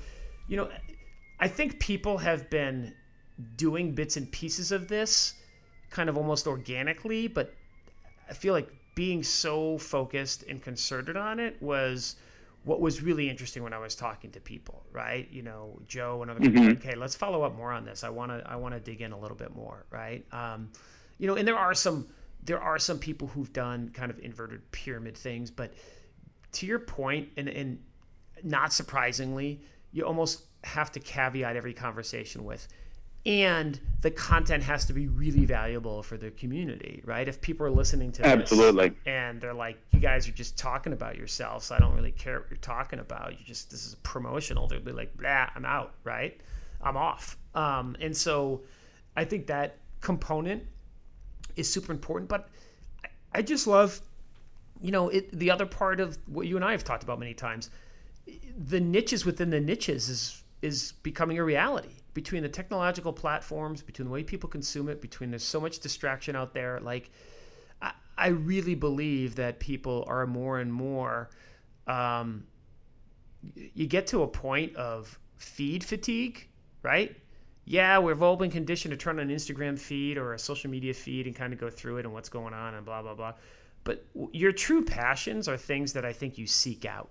[0.49, 0.69] you know,
[1.39, 2.93] I think people have been
[3.55, 5.33] doing bits and pieces of this
[5.89, 7.53] kind of almost organically, but
[8.29, 12.15] I feel like being so focused and concerted on it was
[12.63, 15.27] what was really interesting when I was talking to people, right?
[15.31, 16.61] You know, Joe and other people.
[16.61, 16.87] Mm-hmm.
[16.87, 18.03] Okay, let's follow up more on this.
[18.03, 20.25] I want to I want to dig in a little bit more, right?
[20.31, 20.69] Um,
[21.17, 22.09] you know, and there are some
[22.43, 25.73] there are some people who've done kind of inverted pyramid things, but
[26.53, 27.79] to your point, and and
[28.43, 32.67] not surprisingly, you almost have to caveat every conversation with
[33.29, 37.27] and the content has to be really valuable for the community, right?
[37.27, 41.15] If people are listening to absolutely, and they're like, "You guys are just talking about
[41.15, 41.69] yourselves.
[41.69, 43.33] I don't really care what you're talking about.
[43.33, 46.41] You just this is promotional." They'll be like, "Blah, I'm out." Right?
[46.81, 47.37] I'm off.
[47.53, 48.61] Um, and so,
[49.15, 50.63] I think that component
[51.55, 52.29] is super important.
[52.29, 52.49] But
[53.03, 54.01] I, I just love,
[54.81, 57.35] you know, it, the other part of what you and I have talked about many
[57.35, 57.69] times.
[58.57, 64.07] The niches within the niches is is becoming a reality between the technological platforms, between
[64.07, 66.79] the way people consume it, between there's so much distraction out there.
[66.79, 67.11] Like,
[67.81, 71.29] I, I really believe that people are more and more.
[71.87, 72.45] Um,
[73.53, 76.47] you get to a point of feed fatigue,
[76.83, 77.15] right?
[77.65, 80.93] Yeah, we've all been conditioned to turn on an Instagram feed or a social media
[80.93, 83.33] feed and kind of go through it and what's going on and blah blah blah.
[83.83, 87.09] But your true passions are things that I think you seek out,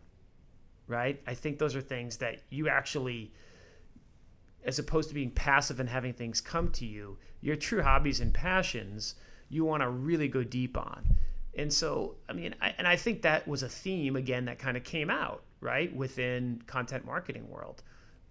[0.86, 1.20] right?
[1.26, 3.32] I think those are things that you actually
[4.64, 8.34] as opposed to being passive and having things come to you, your true hobbies and
[8.34, 9.14] passions
[9.48, 11.16] you want to really go deep on.
[11.56, 14.76] And so, I mean, I, and I think that was a theme again that kind
[14.76, 17.82] of came out right within content marketing world.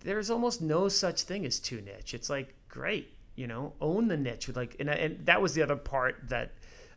[0.02, 2.14] There's almost no such thing as too niche.
[2.14, 4.48] It's like great, you know, own the niche.
[4.56, 6.52] Like, and, and that was the other part that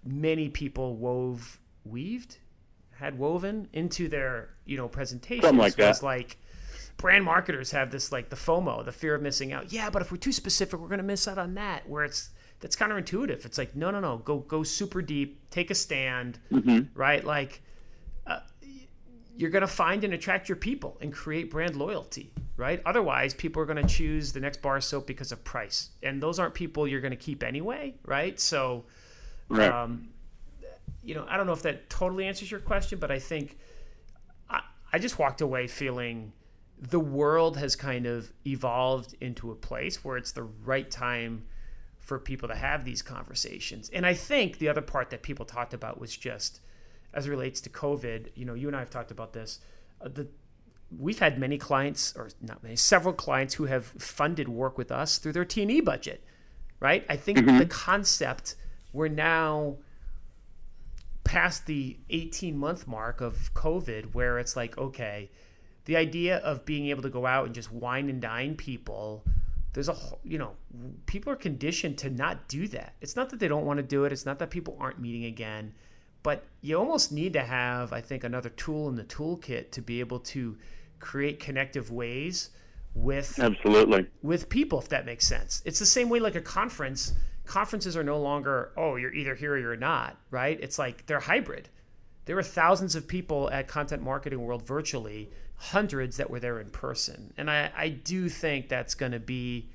[0.05, 2.37] many people wove, weaved,
[3.01, 5.45] had woven into their you know presentations.
[5.45, 6.03] Something like that.
[6.03, 6.37] Like
[7.01, 9.73] brand marketers have this like the FOMO, the fear of missing out.
[9.73, 11.89] Yeah, but if we're too specific, we're going to miss out on that.
[11.89, 12.31] Where it's
[12.61, 13.45] that's counterintuitive.
[13.47, 14.19] It's like no, no, no.
[14.19, 15.51] Go go super deep.
[15.51, 16.39] Take a stand.
[16.53, 16.99] Mm-hmm.
[16.99, 17.25] Right.
[17.25, 17.63] Like
[18.27, 18.41] uh,
[19.37, 22.33] you're going to find and attract your people and create brand loyalty.
[22.57, 22.83] Right.
[22.85, 26.39] Otherwise, people are going to choose the next bar soap because of price, and those
[26.39, 27.95] aren't people you're going to keep anyway.
[28.05, 28.39] Right.
[28.39, 28.85] So.
[29.49, 29.73] Right.
[29.73, 30.11] Um,
[31.03, 33.57] you know, I don't know if that totally answers your question, but I think
[34.51, 34.61] I,
[34.93, 36.33] I just walked away feeling
[36.81, 41.45] the world has kind of evolved into a place where it's the right time
[41.99, 43.91] for people to have these conversations.
[43.91, 46.61] And I think the other part that people talked about was just
[47.13, 48.31] as it relates to COVID.
[48.35, 49.61] You know, you and I have talked about this.
[50.01, 50.29] Uh, the
[50.99, 55.19] we've had many clients, or not many, several clients who have funded work with us
[55.19, 56.25] through their T and E budget.
[56.81, 57.05] Right.
[57.11, 57.59] I think Mm-hmm.
[57.59, 58.57] the concept
[58.93, 59.77] we're now
[61.25, 65.31] past the 18 month mark of COVID, where it's like, okay,
[65.85, 69.25] the idea of being able to go out and just wine and dine people,
[69.73, 70.53] there's a, whole- you know,
[71.07, 72.95] people are conditioned to not do that.
[73.01, 75.25] It's not that they don't want to do it, it's not that people aren't meeting
[75.25, 75.75] again,
[76.23, 80.01] but you almost need to have, I think, another tool in the toolkit to be
[80.01, 80.57] able to
[80.99, 82.51] create connective ways
[82.95, 84.07] with Absolutely.
[84.21, 87.15] with people if that makes sense it's the same way like a conference
[87.47, 91.21] conferences are no longer oh you're either here or you're not right it's like they're
[91.21, 91.69] hybrid
[92.25, 96.71] there were thousands of people at content marketing world virtually hundreds that were there in
[96.71, 99.69] person and i, I do think that's going to be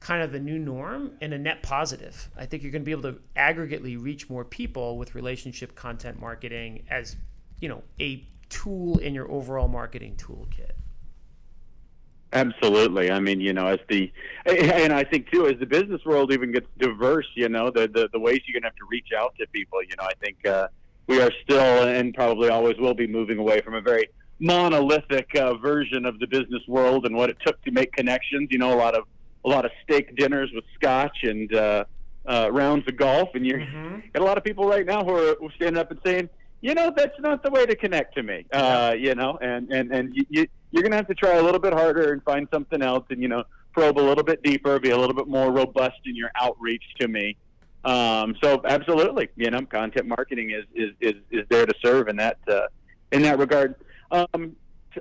[0.00, 2.92] kind of the new norm and a net positive i think you're going to be
[2.92, 7.16] able to aggregately reach more people with relationship content marketing as
[7.60, 10.72] you know a tool in your overall marketing toolkit
[12.32, 13.10] Absolutely.
[13.10, 14.10] I mean, you know, as the
[14.46, 18.08] and I think too, as the business world even gets diverse, you know, the the,
[18.12, 19.82] the ways you're going to have to reach out to people.
[19.82, 20.68] You know, I think uh,
[21.06, 25.54] we are still and probably always will be moving away from a very monolithic uh,
[25.54, 28.48] version of the business world and what it took to make connections.
[28.50, 29.04] You know, a lot of
[29.44, 31.84] a lot of steak dinners with scotch and uh,
[32.26, 33.64] uh, rounds of golf, and you're
[34.12, 36.28] got a lot of people right now who are standing up and saying,
[36.60, 38.46] you know, that's not the way to connect to me.
[38.52, 41.42] Uh, you know, and and and you, you you're going to have to try a
[41.42, 44.78] little bit harder and find something else, and you know, probe a little bit deeper,
[44.78, 47.36] be a little bit more robust in your outreach to me.
[47.84, 52.16] Um, so absolutely, you know, content marketing is is is, is there to serve in
[52.16, 52.62] that uh,
[53.10, 53.74] in that regard.
[54.10, 54.54] Um,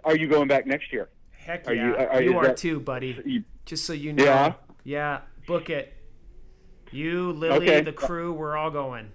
[0.04, 1.10] are you going back next year?
[1.32, 1.84] Heck Are yeah.
[1.84, 3.20] you- You, are- is are that- too, buddy.
[3.26, 4.24] You, Just so you know.
[4.24, 4.54] Yeah?
[4.84, 5.94] Yeah, book it.
[6.92, 7.82] You, Lily, Okay.
[7.82, 9.12] the crew, we're all going.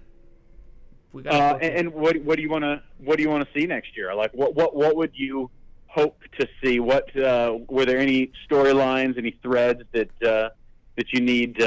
[1.13, 3.45] We got uh, and, and what what do you want to what do you want
[3.47, 4.13] to see next year?
[4.13, 5.49] Like what what what would you
[5.87, 6.79] hope to see?
[6.79, 10.49] What uh, were there any storylines, any threads that uh,
[10.95, 11.61] that you need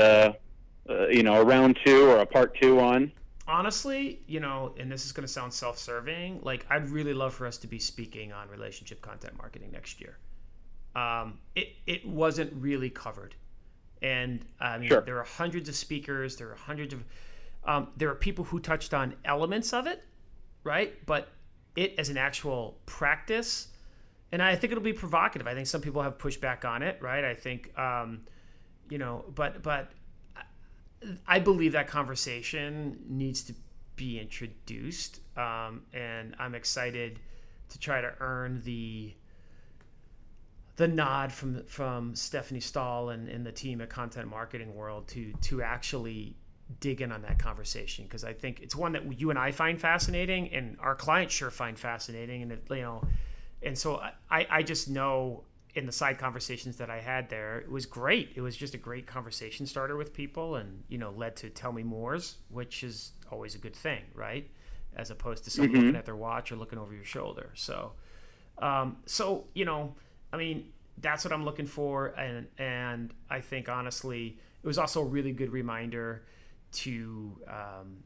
[0.88, 3.12] uh, you know a round two or a part two on?
[3.50, 6.38] honestly, you know, and this is going to sound self-serving.
[6.44, 10.18] Like, I'd really love for us to be speaking on relationship content marketing next year.
[10.94, 13.34] Um, it it wasn't really covered,
[14.02, 15.00] and I mean, Sure.
[15.00, 16.36] there are hundreds of speakers.
[16.36, 17.04] There are hundreds of
[17.64, 20.02] um, there are people who touched on elements of it,
[20.64, 20.94] right?
[21.06, 21.28] But
[21.76, 23.68] it as an actual practice,
[24.32, 25.46] and I think it'll be provocative.
[25.46, 27.24] I think some people have pushed back on it, right?
[27.24, 28.22] I think, um,
[28.88, 29.92] you know, but but
[31.26, 33.54] I believe that conversation needs to
[33.96, 37.20] be introduced, um, and I'm excited
[37.70, 39.14] to try to earn the
[40.76, 45.32] the nod from from Stephanie Stahl and, and the team at Content Marketing World to
[45.42, 46.36] to actually
[46.78, 49.80] dig in on that conversation because I think it's one that you and I find
[49.80, 53.02] fascinating and our clients sure find fascinating and it, you know
[53.62, 55.44] and so I, I just know
[55.74, 58.32] in the side conversations that I had there it was great.
[58.34, 61.72] It was just a great conversation starter with people and you know led to tell
[61.72, 64.50] me mores which is always a good thing right?
[64.96, 67.50] As opposed to someone looking at their watch or looking over your shoulder.
[67.54, 67.92] So
[68.60, 69.94] um, so you know,
[70.32, 75.00] I mean, that's what I'm looking for, and and I think honestly, it was also
[75.00, 76.24] a really good reminder
[76.72, 78.04] to um,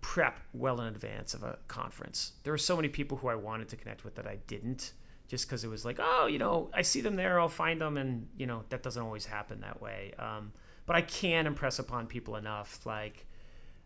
[0.00, 2.32] prep well in advance of a conference.
[2.42, 4.92] There were so many people who I wanted to connect with that I didn't,
[5.28, 7.96] just because it was like, oh, you know, I see them there, I'll find them,
[7.96, 10.12] and you know, that doesn't always happen that way.
[10.18, 10.52] Um,
[10.86, 13.26] but I can impress upon people enough, like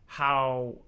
[0.07, 0.79] how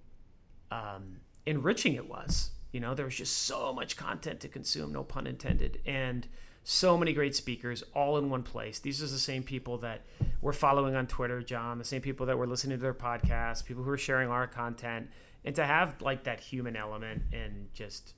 [0.70, 2.50] um, enriching it was.
[2.72, 6.26] You know, there was just so much content to consume, no pun intended, and
[6.62, 8.78] so many great speakers all in one place.
[8.78, 10.02] These are the same people that
[10.40, 13.82] we're following on Twitter, John, the same people that we're listening to their podcasts, people
[13.82, 15.10] who are sharing our content,
[15.44, 18.14] and to have like that human element and just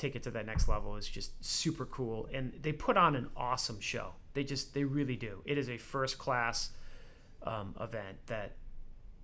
[0.00, 2.28] take it to that next level is just super cool.
[2.32, 4.14] And they put on an awesome show.
[4.34, 5.42] They just they really do.
[5.44, 6.70] It is a first class
[7.42, 8.52] um, event that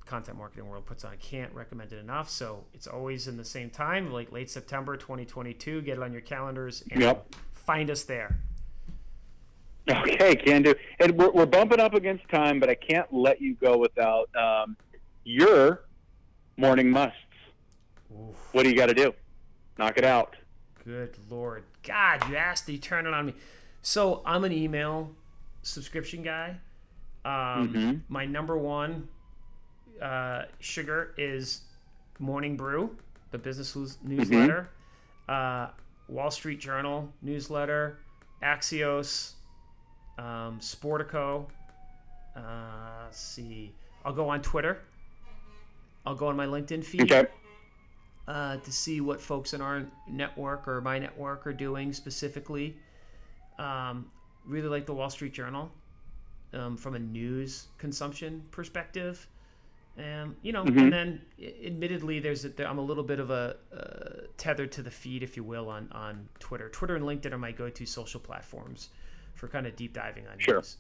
[0.05, 1.12] content marketing world puts on.
[1.12, 2.31] I can't recommend it enough.
[2.31, 5.83] So it's always in the same time, like late September 2022.
[5.83, 7.35] Get it on your calendars and Yep.
[7.53, 8.39] find us there.
[9.89, 10.74] Okay, can do.
[10.99, 14.77] And we're, we're bumping up against time, but I can't let you go without um,
[15.24, 15.85] your
[16.57, 17.18] morning musts.
[18.53, 19.12] What do you got to do?
[19.79, 20.35] Knock it out.
[20.87, 22.28] Good lord, God!
[22.30, 23.34] You asked, you turn it on me.
[23.82, 25.11] So I'm an email
[25.62, 26.59] subscription guy.
[27.24, 28.01] Um, Mhm.
[28.09, 29.09] My number one
[30.01, 31.62] uh, sugar is
[32.20, 32.97] Morning Brew,
[33.32, 34.68] the business news- newsletter,
[35.28, 35.68] uh,
[36.09, 37.99] Wall Street Journal newsletter,
[38.43, 39.32] Axios,
[40.18, 41.47] um, Sportico.
[42.37, 43.72] Uh, let's see,
[44.05, 44.82] I'll go on Twitter.
[46.05, 47.26] I'll go on my LinkedIn feed Okay.
[48.29, 52.77] Uh, to see what folks in our network or my network are doing specifically.
[53.59, 54.11] Um,
[54.45, 55.70] really like the Wall Street Journal
[56.53, 59.27] um, from a news consumption perspective.
[59.99, 60.79] And you know, Mhm.
[60.83, 61.20] and then
[61.64, 65.22] admittedly, there's a, there, I'm a little bit of a uh, tethered to the feed,
[65.22, 66.68] if you will, on on Twitter.
[66.68, 68.91] Twitter and LinkedIn are my go-to social platforms
[69.35, 70.57] for kind of deep diving on Sure.
[70.57, 70.77] news.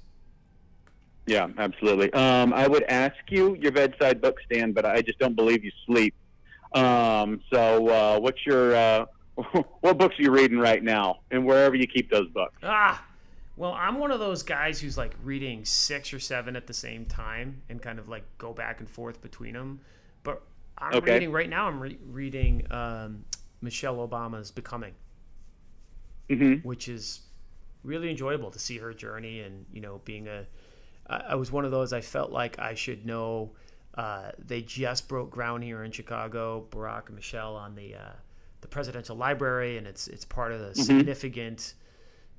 [1.26, 2.12] Yeah, absolutely.
[2.12, 5.72] Um, I would ask you your bedside book stand, but I just don't believe you
[5.86, 6.14] sleep.
[6.76, 9.06] Um, so, uh, what's your uh,
[9.80, 12.60] what books are you reading right now, and wherever you keep those books?
[12.62, 13.04] Ah,
[13.56, 17.06] well, I'm one of those guys who's like reading six or seven at the same
[17.06, 19.80] time and kind of like go back and forth between them.
[20.22, 20.42] But
[20.78, 21.20] I'm Okay.
[21.20, 21.66] reading right now.
[21.68, 23.24] I'm re- reading um,
[23.60, 24.94] Michelle Obama's Becoming,
[26.30, 27.20] hmm which is
[27.84, 30.46] really enjoyable to see her journey and you know being a.
[31.08, 31.92] I, I was one of those.
[31.92, 33.52] I felt like I should know.
[33.96, 36.66] Uh, they just broke ground here in Chicago.
[36.70, 38.12] Barack and Michelle on the uh,
[38.60, 41.74] the presidential library, and it's it's part of the significant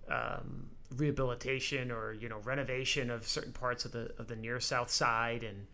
[0.09, 4.89] um, rehabilitation or you know renovation of certain parts of the of the near south
[4.89, 5.65] side, and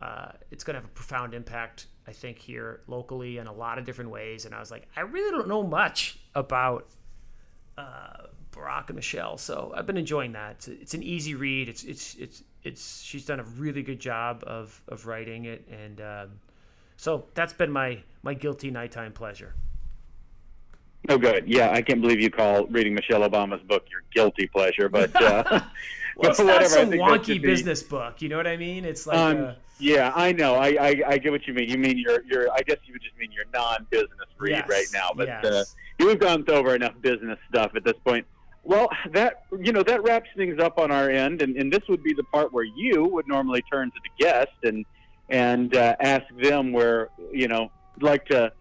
[0.00, 3.78] uh, it's going to have a profound impact, I think, here locally in a lot
[3.78, 4.44] of different ways.
[4.44, 6.88] And I was like, I really don't know much about
[7.78, 10.52] uh, Barack and Michelle, so I've been enjoying that.
[10.52, 11.68] It's, it's an easy read.
[11.68, 16.00] It's it's it's it's she's done a really good job of of writing it, and
[16.00, 16.30] um,
[16.96, 19.54] so that's been my my guilty nighttime pleasure.
[21.08, 21.46] Oh, good.
[21.46, 25.60] Yeah, I can't believe you call reading Michelle Obama's book your guilty pleasure, but uh,
[26.16, 28.22] Well, it's not some wonky should be- business book.
[28.22, 28.84] You know what I mean?
[28.84, 30.54] It's like Um, uh, yeah, I know.
[30.54, 31.68] I, I I get what you mean.
[31.68, 32.52] You mean your your.
[32.52, 35.10] I guess you would just mean your non-business read yes, right now.
[35.14, 35.44] But yes.
[35.44, 35.64] uh,
[35.98, 38.24] we've gone over enough business stuff at this point.
[38.64, 42.02] Well, that you know that wraps things up on our end, and, and this would
[42.02, 44.86] be the part where you would normally turn to the guest and
[45.28, 48.52] and uh, ask them where you know like to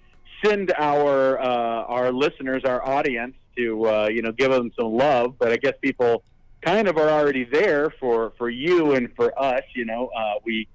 [0.43, 5.35] send our uh, our listeners, our audience, to uh, you know give them some love.
[5.39, 6.23] But I guess people
[6.61, 9.63] kind of are already there for for you and for us.
[9.73, 10.67] You know, uh, we.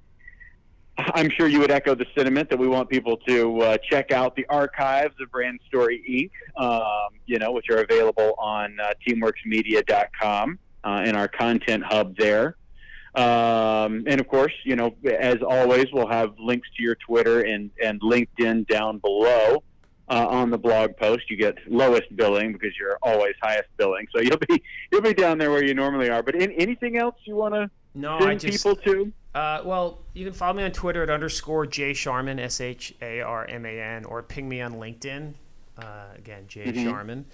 [0.99, 4.35] I'm sure you would echo the sentiment that we want people to uh, check out
[4.35, 6.63] the archives of Brand Story Inc.
[6.63, 12.57] Um, you know, which are available on uh, TeamWorksMedia.com uh, in our content hub there.
[13.15, 17.71] Um, and of course, you know, as always, we'll have links to your Twitter and,
[17.83, 19.63] and LinkedIn down below
[20.09, 21.31] uh, on the blog post.
[21.31, 25.39] You get lowest billing because you're always highest billing, so you'll be you'll be down
[25.39, 26.23] there where you normally are.
[26.23, 29.13] But in, anything else you want to no, send just people to?
[29.35, 33.21] Uh, well, you can follow me on Twitter at underscore J Sharman S H A
[33.21, 35.35] R M A N or ping me on LinkedIn.
[35.77, 36.85] Uh, again, J Mhm.
[36.85, 37.25] Sharman.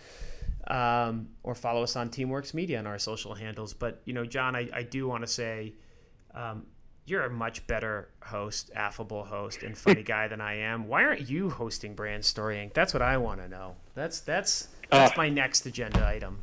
[0.67, 3.75] Um, or follow us on Teamworks Media on our social handles.
[3.75, 5.75] But you know, John, I, I do want to say
[6.35, 6.65] um,
[7.07, 10.89] you're a much better host, affable host, and funny guy than I am.
[10.89, 12.73] Why aren't you hosting Brand Story Inc?
[12.73, 13.77] That's what I want to know.
[13.95, 16.39] That's that's that's Uh, my next agenda item.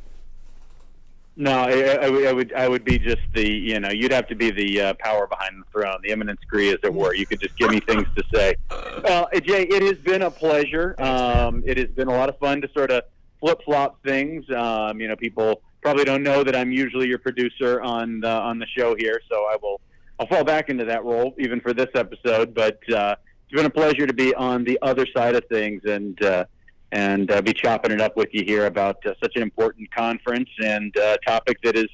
[1.34, 1.70] No, I,
[2.02, 4.50] I, would- I would I would be just the you know you'd have to be
[4.50, 7.14] the uh, power behind the throne, the eminence gris, as it were.
[7.14, 8.54] You could just give me things to say.
[9.02, 10.94] Well, uh, Jay, it has been a pleasure.
[10.98, 13.04] Um, it has been a lot of fun to sort of
[13.40, 14.44] flip flop things.
[14.50, 18.58] Um, you know, people probably don't know that I'm usually your producer on the, on
[18.58, 19.80] the show here, so I will
[20.20, 22.52] I'll fall back into that role even for this episode.
[22.54, 23.16] But uh,
[23.46, 26.22] it's been a pleasure to be on the other side of things and.
[26.22, 26.44] Uh,
[26.92, 30.48] and uh, be chopping it up with you here about uh, such an important conference
[30.62, 31.88] and uh, topic that is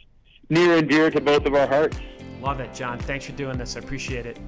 [0.50, 1.98] near and dear to both of our hearts.
[2.42, 2.98] Love it, John.
[2.98, 3.76] Thanks for doing this.
[3.76, 4.38] I appreciate it.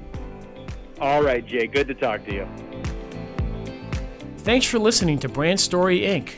[1.00, 2.48] All right, Jay, good to talk to you.
[4.38, 6.32] Thanks for listening to Brand Story Inc.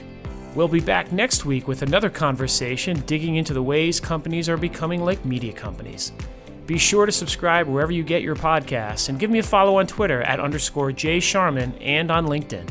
[0.55, 5.03] We'll be back next week with another conversation digging into the ways companies are becoming
[5.03, 6.13] like media companies.
[6.67, 9.87] Be sure to subscribe wherever you get your podcasts and give me a follow on
[9.87, 12.69] Twitter at underscore Jay Sharman and on LinkedIn.